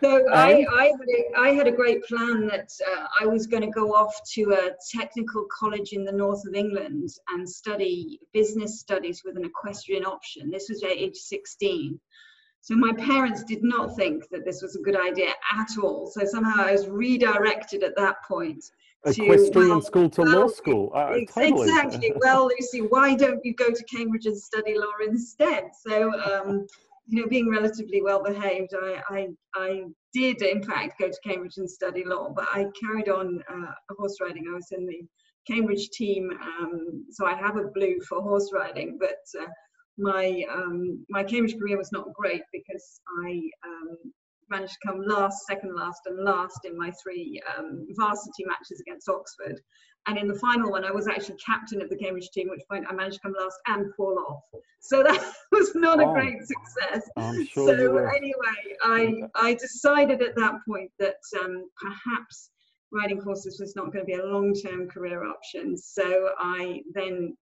[0.00, 3.62] So I, I, had a, I had a great plan that uh, I was going
[3.62, 8.78] to go off to a technical college in the north of England and study business
[8.78, 10.50] studies with an equestrian option.
[10.52, 11.98] This was at age 16.
[12.60, 16.06] So my parents did not think that this was a good idea at all.
[16.06, 18.64] So somehow I was redirected at that point
[19.04, 20.92] equestrian well, school to well, law school.
[20.94, 21.68] Uh, totally.
[21.68, 22.12] Exactly.
[22.16, 25.70] well, Lucy, why don't you go to Cambridge and study law instead?
[25.86, 26.66] So, um,
[27.06, 29.84] you know, being relatively well behaved, I, I, I,
[30.14, 34.16] did in fact go to Cambridge and study law, but I carried on uh, horse
[34.20, 34.44] riding.
[34.50, 35.02] I was in the
[35.46, 39.18] Cambridge team, um, so I have a blue for horse riding, but.
[39.40, 39.46] Uh,
[40.00, 43.96] my um, my Cambridge career was not great because I um,
[44.50, 49.08] managed to come last, second last, and last in my three um, varsity matches against
[49.08, 49.60] Oxford.
[50.06, 52.86] And in the final one, I was actually captain of the Cambridge team, which point
[52.88, 54.62] I managed to come last and fall off.
[54.80, 57.08] So that was not oh, a great success.
[57.50, 62.50] Sure so anyway, I I decided at that point that um, perhaps
[62.90, 65.76] riding horses was not going to be a long-term career option.
[65.76, 67.36] So I then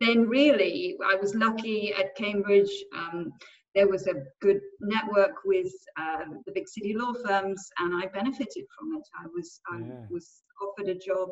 [0.00, 2.72] then really I was lucky at Cambridge.
[2.96, 3.32] Um,
[3.74, 8.64] there was a good network with um, the big city law firms, and I benefited
[8.78, 9.08] from it.
[9.18, 10.06] I was I yeah.
[10.10, 11.30] was offered a job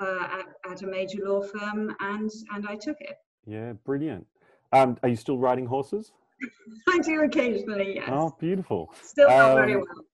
[0.00, 3.16] uh, at, at, a major law firm, and and I took it.
[3.46, 4.26] Yeah, brilliant.
[4.72, 6.12] Um, are you still riding horses?
[6.88, 7.96] I do occasionally.
[7.96, 8.08] Yes.
[8.12, 8.92] Oh, beautiful.
[9.02, 10.04] Still not um, very well.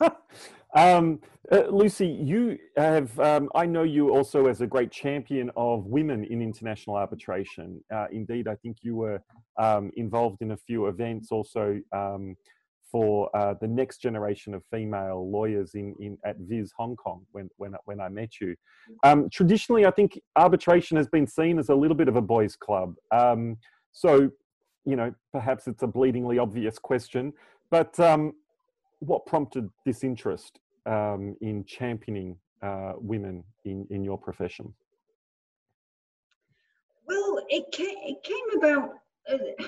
[0.74, 5.86] Um, uh, Lucy, you have, um, I know you also as a great champion of
[5.86, 7.82] women in international arbitration.
[7.92, 9.20] Uh, indeed, I think you were
[9.58, 12.36] um, involved in a few events also um,
[12.90, 17.50] for uh, the next generation of female lawyers in, in at VIS Hong Kong when,
[17.56, 18.54] when, when I met you.
[19.02, 22.56] Um, traditionally, I think arbitration has been seen as a little bit of a boys'
[22.56, 22.94] club.
[23.10, 23.58] Um,
[23.92, 24.30] so,
[24.86, 27.32] you know, perhaps it's a bleedingly obvious question,
[27.70, 27.98] but
[29.00, 34.72] what prompted this interest um, in championing uh, women in, in your profession?
[37.06, 38.90] Well, it came, it came about.
[39.30, 39.64] Uh,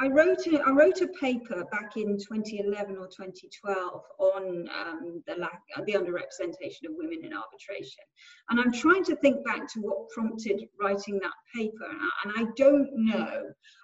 [0.00, 5.34] I wrote a, I wrote a paper back in 2011 or 2012 on um, the
[5.34, 8.02] lack, the underrepresentation of women in arbitration,
[8.48, 12.48] and I'm trying to think back to what prompted writing that paper, and I, and
[12.48, 13.42] I don't know.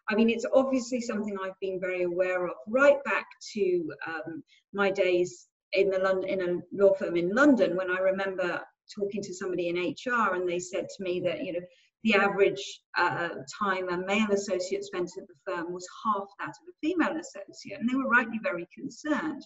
[0.09, 4.91] I mean, it's obviously something I've been very aware of right back to um, my
[4.91, 8.61] days in the London in a law firm in London when I remember
[8.95, 11.61] talking to somebody in HR and they said to me that you know
[12.05, 16.69] the average uh, time a male associate spent at the firm was half that of
[16.69, 19.45] a female associate, and they were rightly very concerned.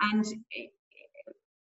[0.00, 0.70] And it,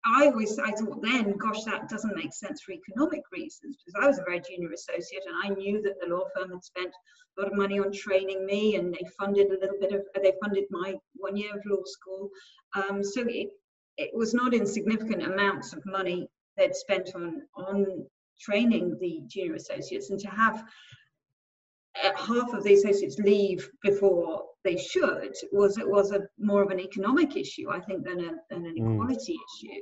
[0.05, 4.07] I always I thought then, gosh, that doesn't make sense for economic reasons because I
[4.07, 6.93] was a very junior associate and I knew that the law firm had spent
[7.37, 10.33] a lot of money on training me and they funded a little bit of they
[10.41, 12.29] funded my one year of law school.
[12.75, 13.49] Um, so it,
[13.97, 18.05] it was not insignificant amounts of money they'd spent on on
[18.39, 20.63] training the junior associates and to have
[22.03, 26.69] uh, half of the associates leave before they should was it was a more of
[26.69, 28.93] an economic issue I think than, a, than an mm.
[28.93, 29.81] equality issue.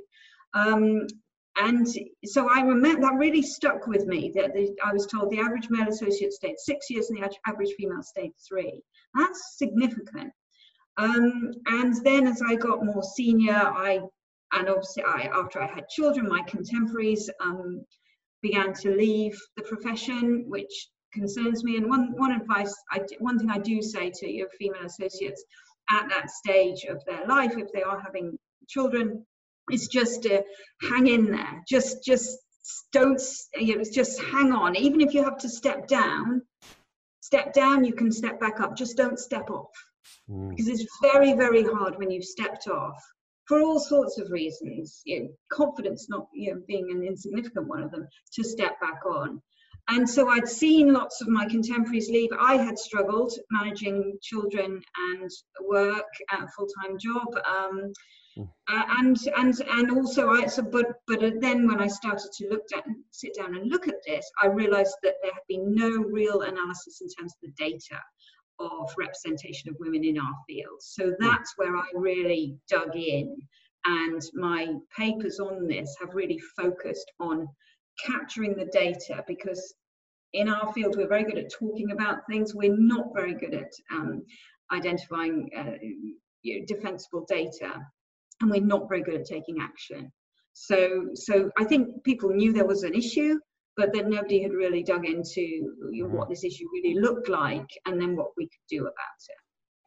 [0.54, 1.08] Um,
[1.58, 1.88] and
[2.26, 5.70] so I remember that really stuck with me that the, I was told the average
[5.70, 8.82] male associate stayed six years and the average female stayed three.
[9.14, 10.34] That's significant
[10.98, 14.00] um, and then as I got more senior, I
[14.54, 17.84] and obviously I, after I had children, my contemporaries um,
[18.42, 21.78] began to leave the profession, which concerns me.
[21.78, 25.44] And one one advice, I, one thing I do say to your female associates
[25.90, 28.38] at that stage of their life, if they are having
[28.70, 29.26] children,
[29.72, 30.44] is just to
[30.82, 31.62] hang in there.
[31.68, 32.40] Just just
[32.94, 33.22] don't
[33.58, 34.78] you know, just hang on.
[34.78, 36.42] Even if you have to step down,
[37.20, 37.84] step down.
[37.84, 38.78] You can step back up.
[38.78, 39.72] Just don't step off
[40.30, 40.50] mm.
[40.50, 43.02] because it's very, very hard when you've stepped off
[43.48, 45.02] for all sorts of reasons.
[45.06, 49.06] You know, confidence not you know, being an insignificant one of them to step back
[49.06, 49.42] on.
[49.88, 52.32] And so I'd seen lots of my contemporaries leave.
[52.40, 55.30] I had struggled managing children and
[55.62, 57.28] work, at a full-time job.
[57.48, 57.94] Um,
[58.38, 62.64] uh, and and and also I so but but then when I started to look
[62.76, 66.42] at sit down and look at this, I realised that there had been no real
[66.42, 68.02] analysis in terms of the data
[68.60, 70.80] of representation of women in our field.
[70.82, 73.36] So that's where I really dug in,
[73.86, 77.48] and my papers on this have really focused on
[78.06, 79.74] capturing the data because
[80.34, 82.54] in our field we're very good at talking about things.
[82.54, 84.24] We're not very good at um,
[84.72, 85.76] identifying uh,
[86.42, 87.74] you know, defensible data
[88.42, 90.12] and we're not very good at taking action.
[90.54, 93.40] So, so I think people knew there was an issue,
[93.78, 96.30] but that nobody had really dug into what mm-hmm.
[96.30, 99.38] this issue really looked like and then what we could do about it.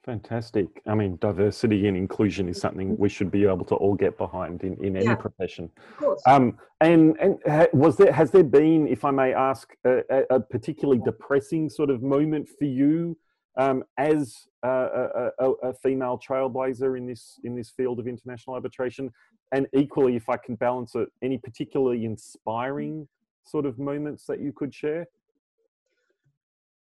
[0.04, 0.68] Fantastic.
[0.86, 4.62] I mean, diversity and inclusion is something we should be able to all get behind
[4.62, 5.70] in, in any yeah, profession.
[5.76, 6.22] Of course.
[6.26, 11.02] Um, and and was there has there been, if I may ask, a, a particularly
[11.04, 13.18] depressing sort of moment for you
[13.58, 19.10] um, as a, a, a, female trailblazer in this in this field of international arbitration,
[19.52, 23.08] and equally, if I can balance it, any particularly inspiring
[23.44, 25.06] sort of moments that you could share?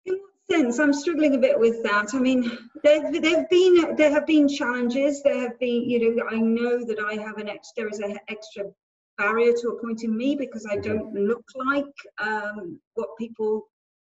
[0.06, 0.80] In what sense?
[0.80, 2.14] I'm struggling a bit with that.
[2.14, 5.22] I mean, there there've been there have been challenges.
[5.24, 8.18] There have been, you know, I know that I have an ex, there is an
[8.28, 8.66] extra
[9.18, 10.90] barrier to appointing me because I mm-hmm.
[10.90, 13.68] don't look like um, what people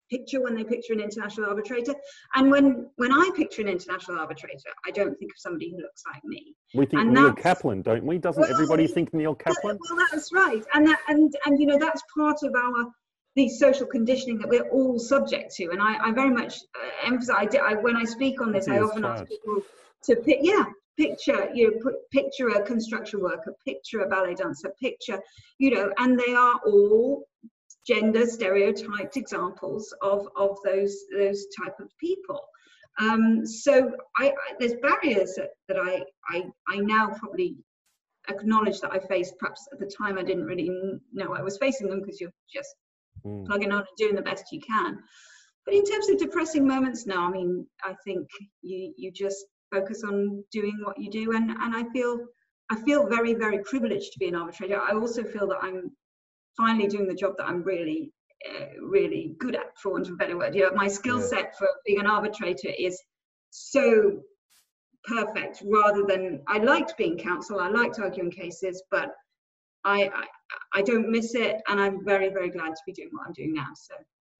[0.10, 1.94] picture when they picture an international arbitrator.
[2.36, 6.04] And when when I picture an international arbitrator, I don't think of somebody who looks
[6.12, 6.56] like me.
[6.74, 8.18] We think and Neil Kaplan, don't we?
[8.18, 9.78] Doesn't well, everybody think Neil Kaplan?
[9.90, 10.64] Well, that's right.
[10.74, 12.92] And that, and and you know that's part of our
[13.36, 15.72] the social conditioning that we're all subject to.
[15.72, 17.56] And I, I very much uh, emphasize.
[17.56, 19.62] I, I, when I speak on this, I often ask people
[20.04, 20.40] to pick.
[20.42, 20.66] Yeah,
[20.98, 25.20] picture you know, put, picture a construction worker, picture a ballet dancer, picture
[25.58, 27.28] you know, and they are all
[27.88, 32.40] gender stereotyped examples of, of those, those type of people.
[33.00, 37.58] Um, so I, I, there's barriers that, that I, I, I now probably
[38.30, 39.38] acknowledge that I faced.
[39.40, 40.70] Perhaps at the time I didn't really
[41.12, 42.76] know I was facing them because you're just
[43.26, 43.46] mm.
[43.46, 45.00] plugging on and doing the best you can.
[45.66, 47.18] But in terms of depressing moments, no.
[47.18, 48.28] I mean, I think
[48.62, 52.20] you you just focus on doing what you do, and and I feel
[52.70, 54.80] I feel very very privileged to be an arbitrator.
[54.80, 55.92] I also feel that I'm
[56.58, 58.12] finally doing the job that I'm really,
[58.50, 60.56] uh, really good at, for want of a better word.
[60.56, 61.28] You know, my skill yeah.
[61.28, 63.02] set for being an arbitrator is
[63.50, 64.22] so
[65.06, 69.12] perfect rather than I liked being counsel, I liked arguing cases, but
[69.84, 70.24] I, I,
[70.76, 73.54] I don't miss it, and I'm very very glad to be doing what I'm doing
[73.54, 73.68] now.
[73.76, 73.96] So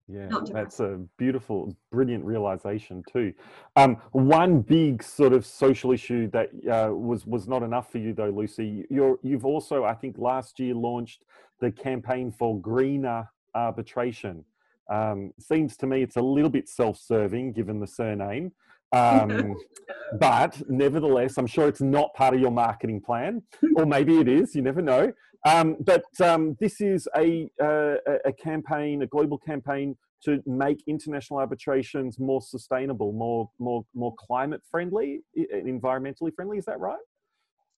[0.06, 3.32] yeah, that's a beautiful, brilliant realization too.
[3.76, 8.12] Um, one big sort of social issue that uh, was was not enough for you
[8.12, 8.84] though, Lucy.
[8.90, 11.22] You're you've also, I think, last year launched
[11.60, 14.44] the campaign for greener arbitration.
[14.90, 18.52] Um, seems to me it's a little bit self-serving given the surname,
[18.92, 19.56] um,
[20.20, 23.42] but nevertheless, I'm sure it's not part of your marketing plan,
[23.76, 24.54] or maybe it is.
[24.54, 25.12] You never know.
[25.44, 31.38] Um, but um, this is a, uh, a campaign, a global campaign to make international
[31.38, 36.56] arbitrations more sustainable, more more more climate friendly, environmentally friendly.
[36.56, 36.98] Is that right?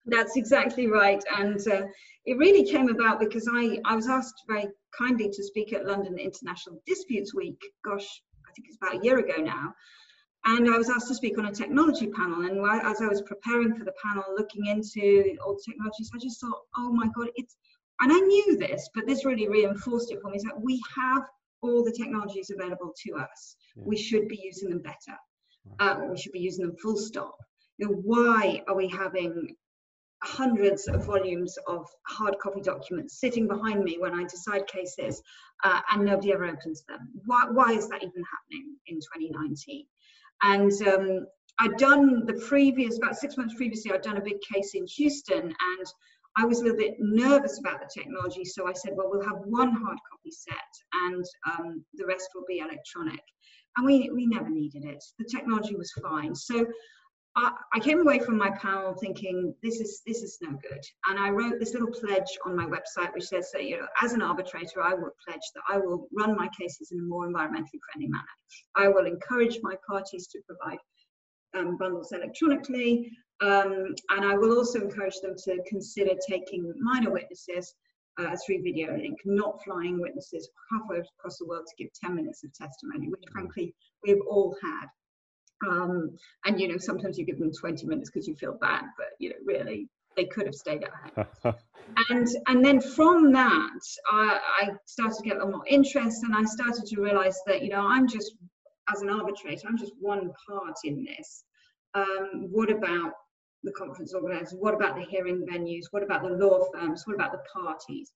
[0.04, 1.86] That's exactly right, and uh,
[2.24, 6.18] it really came about because I I was asked very kindly to speak at London
[6.18, 7.60] International Disputes Week.
[7.84, 9.74] Gosh, I think it's about a year ago now.
[10.48, 12.42] And I was asked to speak on a technology panel.
[12.42, 16.40] And as I was preparing for the panel, looking into all the technologies, I just
[16.40, 17.56] thought, oh my God, it's,
[18.00, 21.24] and I knew this, but this really reinforced it for me, is that we have
[21.62, 23.56] all the technologies available to us.
[23.76, 23.82] Yeah.
[23.86, 25.18] We should be using them better.
[25.80, 27.36] Uh, we should be using them full stop.
[27.78, 29.56] You know, why are we having
[30.22, 35.20] hundreds of volumes of hard copy documents sitting behind me when I decide cases
[35.64, 37.08] uh, and nobody ever opens them?
[37.24, 39.86] Why, why is that even happening in 2019?
[40.42, 41.26] And um,
[41.58, 45.42] I'd done the previous, about six months previously, I'd done a big case in Houston
[45.44, 45.86] and
[46.38, 48.44] I was a little bit nervous about the technology.
[48.44, 50.54] So I said, well, we'll have one hard copy set
[50.92, 53.20] and um, the rest will be electronic.
[53.76, 55.02] And we, we never needed it.
[55.18, 56.34] The technology was fine.
[56.34, 56.66] So
[57.36, 61.28] I, came away from my panel thinking this is this is no good, and I
[61.28, 64.82] wrote this little pledge on my website which says that you know as an arbitrator
[64.82, 68.24] I will pledge that I will run my cases in a more environmentally friendly manner.
[68.74, 70.78] I will encourage my parties to provide
[71.54, 73.10] um, bundles electronically,
[73.42, 77.74] um, and I will also encourage them to consider taking minor witnesses
[78.18, 82.44] uh, through video link, not flying witnesses halfway across the world to give 10 minutes
[82.44, 84.86] of testimony, which frankly we've all had.
[85.66, 89.08] Um, and you know, sometimes you give them 20 minutes because you feel bad, but
[89.18, 91.54] you know, really, they could have stayed at home.
[92.10, 93.80] and and then from that,
[94.10, 97.62] I, I started to get a lot more interest, and I started to realize that
[97.62, 98.32] you know, I'm just
[98.92, 101.44] as an arbitrator, I'm just one part in this.
[101.94, 103.12] Um, what about
[103.64, 104.54] the conference organizers?
[104.58, 105.86] What about the hearing venues?
[105.90, 107.02] What about the law firms?
[107.06, 108.12] What about the parties?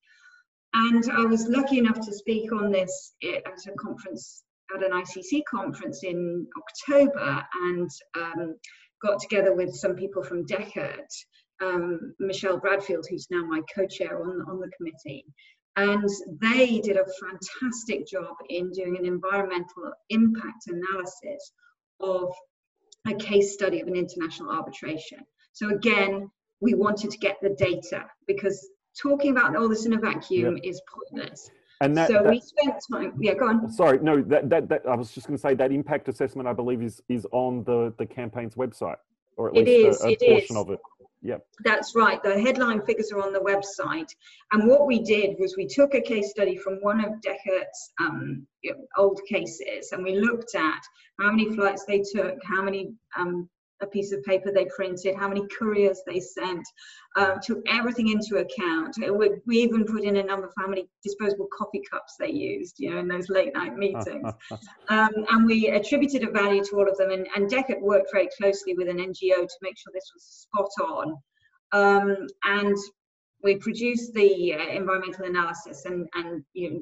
[0.73, 4.45] And I was lucky enough to speak on this at a conference,
[4.75, 8.57] at an ICC conference in October, and um,
[9.03, 11.09] got together with some people from Dechert,
[11.63, 15.25] um, Michelle Bradfield, who's now my co-chair on, on the committee.
[15.77, 16.09] And
[16.41, 21.53] they did a fantastic job in doing an environmental impact analysis
[22.01, 22.33] of
[23.07, 25.19] a case study of an international arbitration.
[25.53, 28.69] So again, we wanted to get the data because
[29.01, 30.65] talking about all this in a vacuum yep.
[30.65, 31.51] is pointless.
[31.83, 33.15] And that, so that, we spent time.
[33.19, 33.73] Yeah, go on.
[33.73, 34.21] Sorry, no.
[34.23, 37.03] That, that that I was just going to say that impact assessment, I believe, is
[37.09, 38.97] is on the the campaign's website,
[39.37, 40.63] or at it least is, a, a portion is.
[40.63, 40.81] of it.
[41.23, 41.47] Yep.
[41.65, 42.23] That's right.
[42.23, 44.09] The headline figures are on the website.
[44.53, 48.47] And what we did was we took a case study from one of Dechert's um,
[48.97, 50.81] old cases and we looked at
[51.19, 53.49] how many flights they took, how many um,
[53.83, 56.63] a piece of paper they printed, how many couriers they sent,
[57.17, 58.95] uh, took everything into account.
[58.99, 62.77] We, we, even put in a number of how many disposable coffee cups they used,
[62.79, 64.33] you know, in those late night meetings.
[64.89, 67.11] um, and we attributed a value to all of them.
[67.11, 70.71] And, and Dechert worked very closely with an NGO to make sure this was spot
[70.87, 71.17] on.
[71.73, 72.77] Um, and
[73.43, 76.81] we produced the uh, environmental analysis and, and you know,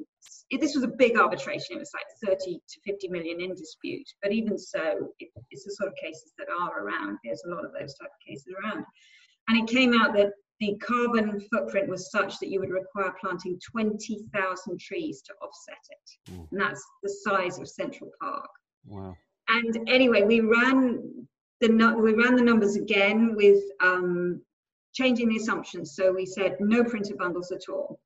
[0.49, 1.75] it, this was a big arbitration.
[1.75, 4.07] It was like 30 to 50 million in dispute.
[4.21, 7.17] But even so, it, it's the sort of cases that are around.
[7.23, 8.83] There's a lot of those type of cases around.
[9.47, 13.59] And it came out that the carbon footprint was such that you would require planting
[13.71, 16.31] 20,000 trees to offset it.
[16.31, 16.47] Mm.
[16.51, 18.49] And that's the size of Central Park.
[18.85, 19.15] Wow.
[19.47, 21.27] And anyway, we ran
[21.61, 24.41] the we ran the numbers again with um,
[24.93, 25.95] changing the assumptions.
[25.95, 27.99] So we said no printed bundles at all,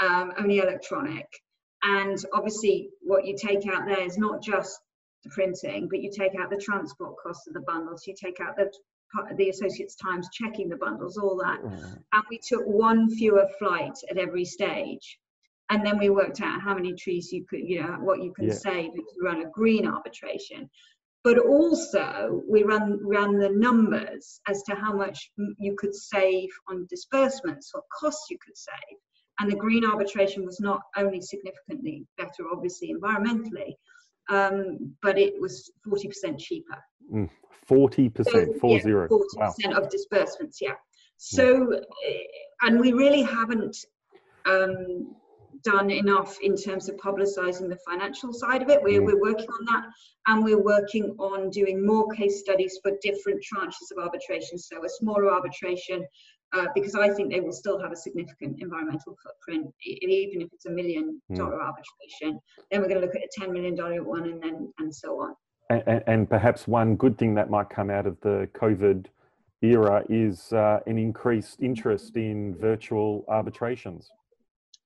[0.00, 1.26] um, only electronic.
[1.82, 4.80] And obviously, what you take out there is not just
[5.24, 8.56] the printing, but you take out the transport costs of the bundles, you take out
[8.56, 8.70] the
[9.36, 14.16] the associates times checking the bundles all that and we took one fewer flight at
[14.16, 15.18] every stage
[15.70, 18.48] and then we worked out how many trees you could you know what you can
[18.48, 18.54] yeah.
[18.54, 20.68] save if you run a green arbitration
[21.24, 26.86] but also we run ran the numbers as to how much you could save on
[26.88, 28.98] disbursements or costs you could save
[29.38, 33.74] and the green arbitration was not only significantly better obviously environmentally
[34.28, 36.78] um, but it was 40% cheaper
[37.12, 37.28] mm,
[37.68, 39.52] 40% so, four yeah, zero 40% wow.
[39.76, 40.74] of disbursements yeah
[41.16, 41.82] so mm.
[42.62, 43.76] and we really haven't
[44.44, 45.14] um,
[45.62, 48.82] done enough in terms of publicizing the financial side of it.
[48.82, 49.06] We're, mm.
[49.06, 49.84] we're working on that
[50.26, 54.58] and we're working on doing more case studies for different tranches of arbitration.
[54.58, 56.06] So a smaller arbitration,
[56.52, 60.66] uh, because I think they will still have a significant environmental footprint, even if it's
[60.66, 61.66] a million dollar mm.
[61.66, 62.40] arbitration.
[62.70, 65.34] Then we're going to look at a $10 million one and then and so on.
[65.70, 69.06] And, and, perhaps one good thing that might come out of the COVID
[69.62, 74.10] era is uh, an increased interest in virtual arbitrations.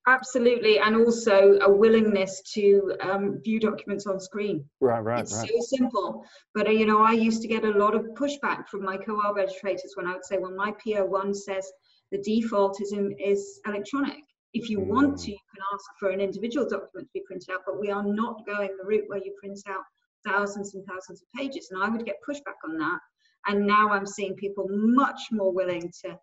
[0.08, 4.64] Absolutely, and also a willingness to um, view documents on screen.
[4.80, 5.48] Right, right, it's right.
[5.48, 6.24] so simple.
[6.54, 9.94] But uh, you know, I used to get a lot of pushback from my co-arbitrators
[9.96, 11.68] when I would say, "Well, my PO1 says
[12.12, 14.22] the default is in, is electronic.
[14.54, 14.86] If you mm.
[14.86, 17.90] want to, you can ask for an individual document to be printed out, but we
[17.90, 19.82] are not going the route where you print out
[20.24, 23.00] thousands and thousands of pages." And I would get pushback on that.
[23.48, 26.16] And now I'm seeing people much more willing to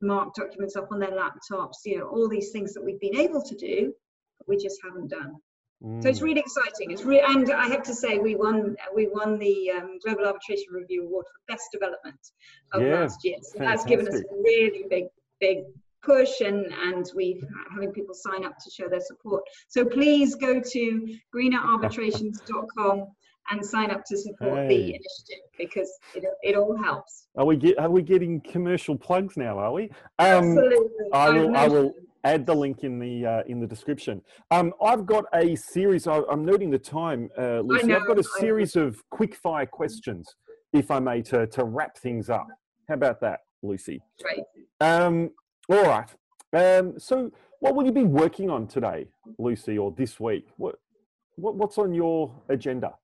[0.00, 3.42] mark documents up on their laptops, you know, all these things that we've been able
[3.42, 3.92] to do,
[4.38, 5.36] but we just haven't done.
[5.82, 6.02] Mm.
[6.02, 6.24] So it's mm.
[6.24, 6.90] really exciting.
[6.90, 10.72] It's re- and I have to say we won we won the um, Global Arbitration
[10.72, 12.18] Review Award for Best Development
[12.72, 13.36] of yeah, last year.
[13.42, 15.04] So that's given us a really big
[15.40, 15.58] big
[16.02, 17.42] push and and we
[17.72, 19.42] having people sign up to show their support.
[19.68, 23.06] So please go to greenerarbitrations.com
[23.50, 24.68] and sign up to support hey.
[24.68, 27.26] the initiative because it, it all helps.
[27.36, 29.58] Are we get are we getting commercial plugs now?
[29.58, 29.84] Are we?
[30.18, 30.88] Um, Absolutely.
[31.12, 31.56] I will.
[31.56, 34.22] I will add the link in the uh, in the description.
[34.50, 36.06] Um, I've got a series.
[36.06, 37.88] I, am noting the time, uh, Lucy.
[37.88, 40.34] Know, I've got a series of quick fire questions,
[40.72, 42.48] if I may, to to wrap things up.
[42.88, 44.00] How about that, Lucy?
[44.24, 44.42] Right.
[44.80, 45.30] Um,
[45.68, 46.10] all right.
[46.52, 47.30] Um, so,
[47.60, 49.06] what will you be working on today,
[49.38, 50.48] Lucy, or this week?
[50.56, 50.76] What,
[51.36, 52.94] what what's on your agenda?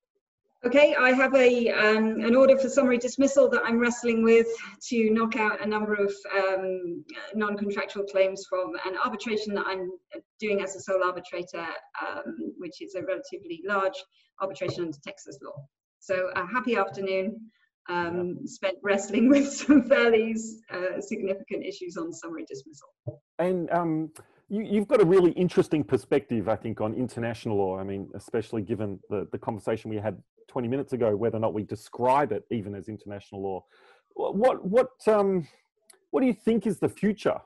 [0.67, 4.47] Okay, I have a um, an order for summary dismissal that I'm wrestling with
[4.89, 7.03] to knock out a number of um,
[7.35, 9.91] non-contractual claims from an arbitration that I'm
[10.39, 11.67] doing as a sole arbitrator,
[12.07, 13.95] um, which is a relatively large
[14.43, 15.65] arbitration under Texas law.
[15.99, 17.41] So a happy afternoon.
[17.89, 20.37] Um, spent wrestling with some fairly
[20.71, 22.89] uh, significant issues on summary dismissal.
[23.39, 24.13] And um,
[24.51, 27.79] you, have got a really interesting perspective, I think, on international law.
[27.79, 31.55] I mean, especially given the, the conversation we had 20 minutes ago, whether or not
[31.55, 33.65] we describe it even as international law.
[34.15, 35.47] What, what, um,
[36.11, 37.39] what do you think is the future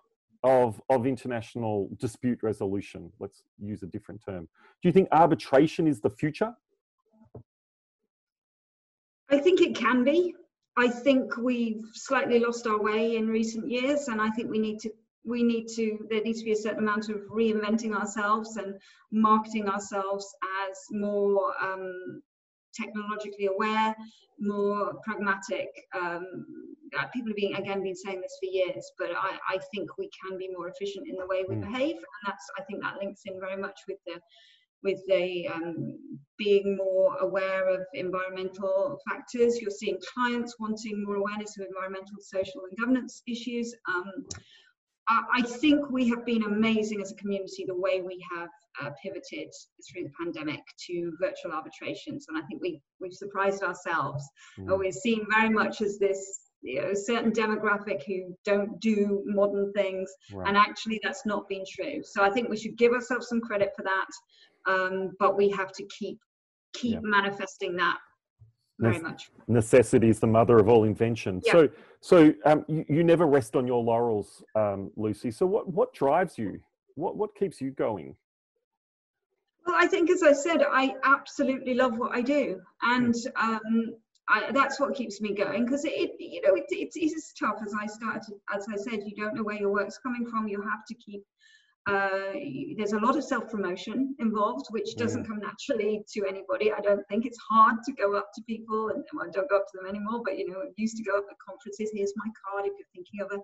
[0.42, 3.12] of, of international dispute resolution?
[3.20, 4.48] Let's use a different term.
[4.82, 6.54] Do you think arbitration is the future?
[9.30, 10.34] I think it can be.
[10.76, 14.80] I think we've slightly lost our way in recent years, and I think we need
[14.80, 14.90] to
[15.26, 18.74] we need to there needs to be a certain amount of reinventing ourselves and
[19.10, 20.26] marketing ourselves
[20.68, 22.22] as more um,
[22.80, 23.94] technologically aware,
[24.38, 25.68] more pragmatic.
[25.94, 26.44] Um,
[27.12, 30.38] people have been again been saying this for years, but I, I think we can
[30.38, 31.62] be more efficient in the way we mm.
[31.62, 34.20] behave, and that's I think that links in very much with the
[34.84, 35.98] with the um,
[36.36, 39.60] being more aware of environmental factors.
[39.60, 43.74] You're seeing clients wanting more awareness of environmental, social, and governance issues.
[43.88, 44.26] Um,
[45.08, 48.48] I think we have been amazing as a community the way we have
[48.80, 49.52] uh, pivoted
[49.86, 54.26] through the pandemic to virtual arbitrations, and I think we we've surprised ourselves.
[54.58, 54.72] Mm.
[54.72, 59.72] Uh, we're seen very much as this you know, certain demographic who don't do modern
[59.72, 60.48] things, right.
[60.48, 62.00] and actually that's not been true.
[62.02, 65.72] So I think we should give ourselves some credit for that, um, but we have
[65.72, 66.18] to keep
[66.72, 67.00] keep yeah.
[67.02, 67.98] manifesting that
[68.78, 69.30] very much.
[69.46, 71.40] Necessity is the mother of all invention.
[71.44, 71.52] Yeah.
[71.52, 71.68] So,
[72.00, 75.30] so um, you, you, never rest on your laurels, um, Lucy.
[75.30, 76.60] So, what what drives you?
[76.96, 78.16] What what keeps you going?
[79.66, 83.94] Well, I think, as I said, I absolutely love what I do, and um,
[84.28, 87.56] I, that's what keeps me going because it, you know, it, it is tough.
[87.64, 90.48] As I started, as I said, you don't know where your work's coming from.
[90.48, 91.22] You have to keep
[91.86, 92.32] uh,
[92.78, 96.72] there's a lot of self promotion involved, which doesn't come naturally to anybody.
[96.72, 99.56] I don't think it's hard to go up to people, and well, I don't go
[99.56, 101.90] up to them anymore, but you know, I used to go up at conferences.
[101.92, 102.64] Here's my card.
[102.64, 103.42] If you're thinking of an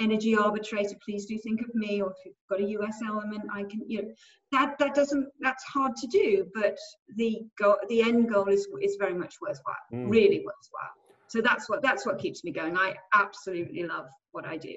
[0.00, 2.00] energy arbitrator, please do think of me.
[2.00, 4.08] Or if you've got a US element, I can, you know,
[4.52, 6.78] that that doesn't that's hard to do, but
[7.16, 10.10] the goal, the end goal is is very much worthwhile, mm.
[10.10, 10.94] really worthwhile.
[11.26, 12.78] So that's what that's what keeps me going.
[12.78, 14.74] I absolutely love what I do.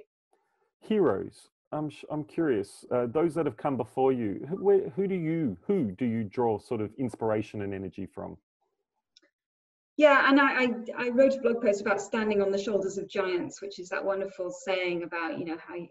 [0.82, 2.86] Heroes I'm I'm curious.
[2.91, 6.57] Uh, those that have come before you, who, who do you who do you draw
[6.59, 8.38] sort of inspiration and energy from?
[9.97, 13.09] Yeah, and I, I, I wrote a blog post about standing on the shoulders of
[13.09, 15.89] giants, which is that wonderful saying about you know how I,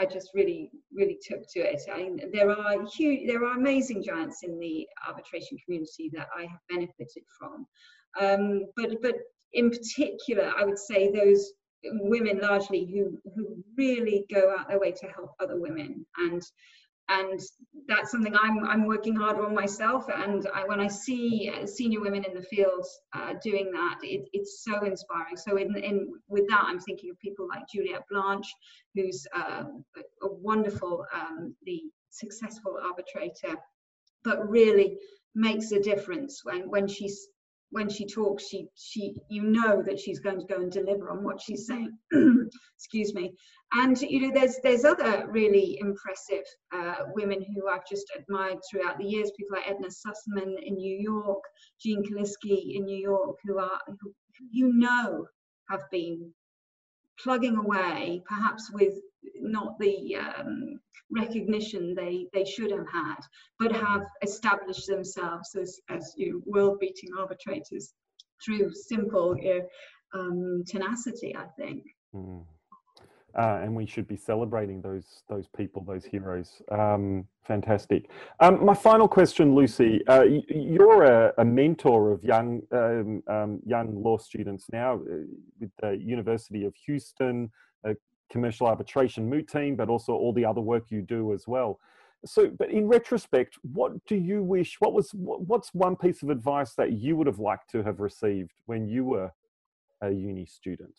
[0.00, 1.80] I just really really took to it.
[1.90, 6.60] I, there are huge, there are amazing giants in the arbitration community that I have
[6.68, 7.66] benefited from,
[8.20, 9.14] um, but but
[9.54, 11.52] in particular, I would say those
[11.84, 16.06] women largely who who really go out their way to help other women.
[16.18, 16.42] And
[17.08, 17.40] and
[17.86, 20.06] that's something I'm, I'm working hard on myself.
[20.12, 24.64] And I, when I see senior women in the field uh, doing that it, it's
[24.64, 25.36] so inspiring.
[25.36, 28.46] So in, in with that I'm thinking of people like Juliet Blanch
[28.94, 29.64] who's uh,
[30.22, 33.56] a wonderful um, the successful arbitrator
[34.24, 34.98] but really
[35.34, 37.28] makes a difference when when she's
[37.70, 41.24] when she talks, she she you know that she's going to go and deliver on
[41.24, 41.96] what she's saying.
[42.76, 43.34] Excuse me.
[43.72, 48.98] And you know, there's there's other really impressive uh, women who I've just admired throughout
[48.98, 49.32] the years.
[49.36, 51.42] People like Edna Sussman in New York,
[51.80, 54.12] Jean Kalicki in New York, who are who
[54.50, 55.26] you know
[55.68, 56.32] have been
[57.18, 58.94] plugging away, perhaps with
[59.40, 63.18] not the um, recognition they, they should have had,
[63.58, 67.94] but have established themselves as, as you know, world-beating arbitrators
[68.44, 69.60] through simple know,
[70.14, 71.84] um, tenacity, I think.
[72.14, 72.44] Mm.
[73.36, 76.62] Uh, and we should be celebrating those those people, those heroes.
[76.70, 78.08] Um, fantastic.
[78.40, 80.00] Um, my final question, Lucy.
[80.08, 85.26] Uh, you're a, a, mentor of young um, um young law students now uh,
[85.60, 87.50] with the University of Houston,
[88.30, 91.78] commercial arbitration moot team, but also all the other work you do as well.
[92.24, 94.76] So, but in retrospect, what do you wish?
[94.80, 98.52] What was what's one piece of advice that you would have liked to have received
[98.66, 99.30] when you were
[100.00, 100.94] a uni student?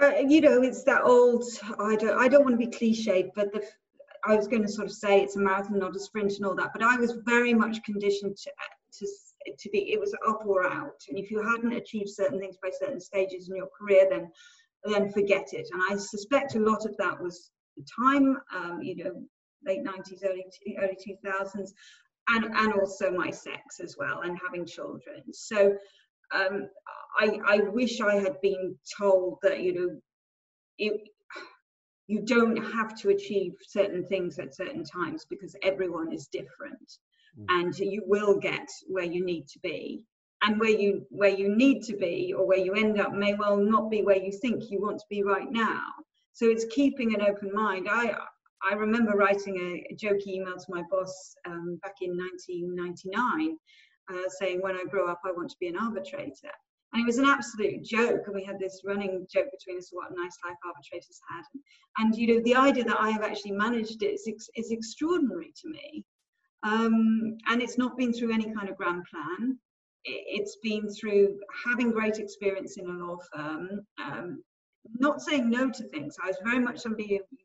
[0.00, 1.44] Uh, you know, it's that old.
[1.78, 2.18] I don't.
[2.18, 3.64] I don't want to be cliched, but the.
[4.24, 6.54] I was going to sort of say it's a marathon, not a sprint, and all
[6.54, 6.70] that.
[6.72, 8.50] But I was very much conditioned to
[8.98, 9.06] to
[9.58, 11.00] to be it was up or out.
[11.08, 14.30] And if you hadn't achieved certain things by certain stages in your career then
[14.84, 15.68] then forget it.
[15.72, 19.22] And i suspect a lot of that was the time um, you know
[19.64, 20.44] late 90s early
[20.78, 21.70] early 2000s
[22.28, 25.22] and and also my sex as well and having children.
[25.32, 25.76] So
[26.34, 26.68] um,
[27.18, 30.00] I, I wish I had been told that you know
[30.78, 31.08] it,
[32.06, 36.98] you don't have to achieve certain things at certain times because everyone is different.
[37.48, 40.04] And you will get where you need to be.
[40.44, 43.56] And where you where you need to be or where you end up may well
[43.56, 45.82] not be where you think you want to be right now.
[46.32, 47.86] So it's keeping an open mind.
[47.88, 48.14] I
[48.64, 53.56] i remember writing a, a jokey email to my boss um, back in 1999
[54.10, 56.54] uh, saying when i grow up i want to be an arbitrator.
[56.92, 60.10] And it was an absolute joke and we had this running joke between us what
[60.14, 61.44] nice life arbitrators had.
[61.98, 65.68] And you know the idea that i have actually managed it is, is extraordinary to
[65.68, 66.04] me
[66.62, 69.58] um, and it's not been through any kind of grand plan
[70.04, 74.42] it's been through having great experience in a law firm, um,
[74.98, 76.16] not saying no to things.
[76.22, 77.36] I was very much somebody who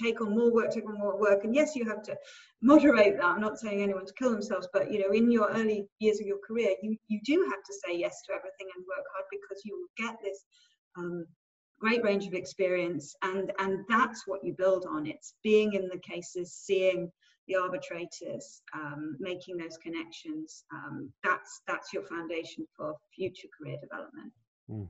[0.00, 2.16] take on more work, take on more work, and yes, you have to
[2.62, 3.24] moderate that.
[3.24, 6.26] I'm not saying anyone to kill themselves, but you know, in your early years of
[6.26, 9.62] your career, you you do have to say yes to everything and work hard because
[9.64, 10.44] you will get this.
[10.96, 11.26] Um,
[11.78, 15.98] great range of experience and and that's what you build on it's being in the
[15.98, 17.12] cases seeing
[17.48, 20.64] the arbitrators, um, making those connections.
[20.72, 24.32] Um, that's that's your foundation for future career development.
[24.70, 24.88] Mm.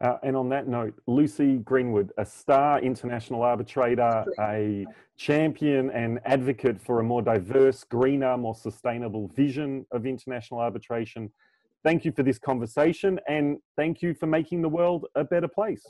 [0.00, 4.84] Uh, and on that note, Lucy Greenwood, a star international arbitrator, a
[5.16, 11.30] champion and advocate for a more diverse, greener, more sustainable vision of international arbitration.
[11.84, 15.86] Thank you for this conversation and thank you for making the world a better place.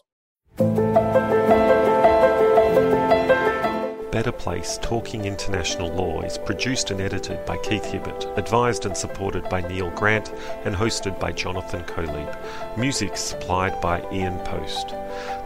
[4.15, 9.43] Better Place Talking International Law is produced and edited by Keith Hibbert, advised and supported
[9.49, 10.33] by Neil Grant,
[10.65, 12.79] and hosted by Jonathan Kolieb.
[12.79, 14.91] Music supplied by Ian Post.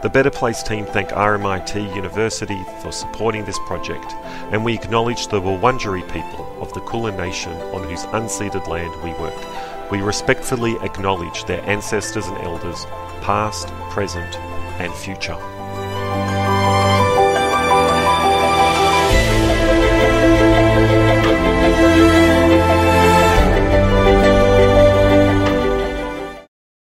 [0.03, 4.13] The Better Place team thank RMIT University for supporting this project,
[4.51, 9.19] and we acknowledge the Wurundjeri people of the Kulin Nation on whose unceded land we
[9.19, 9.89] work.
[9.89, 12.85] We respectfully acknowledge their ancestors and elders,
[13.21, 14.37] past, present,
[14.79, 15.58] and future.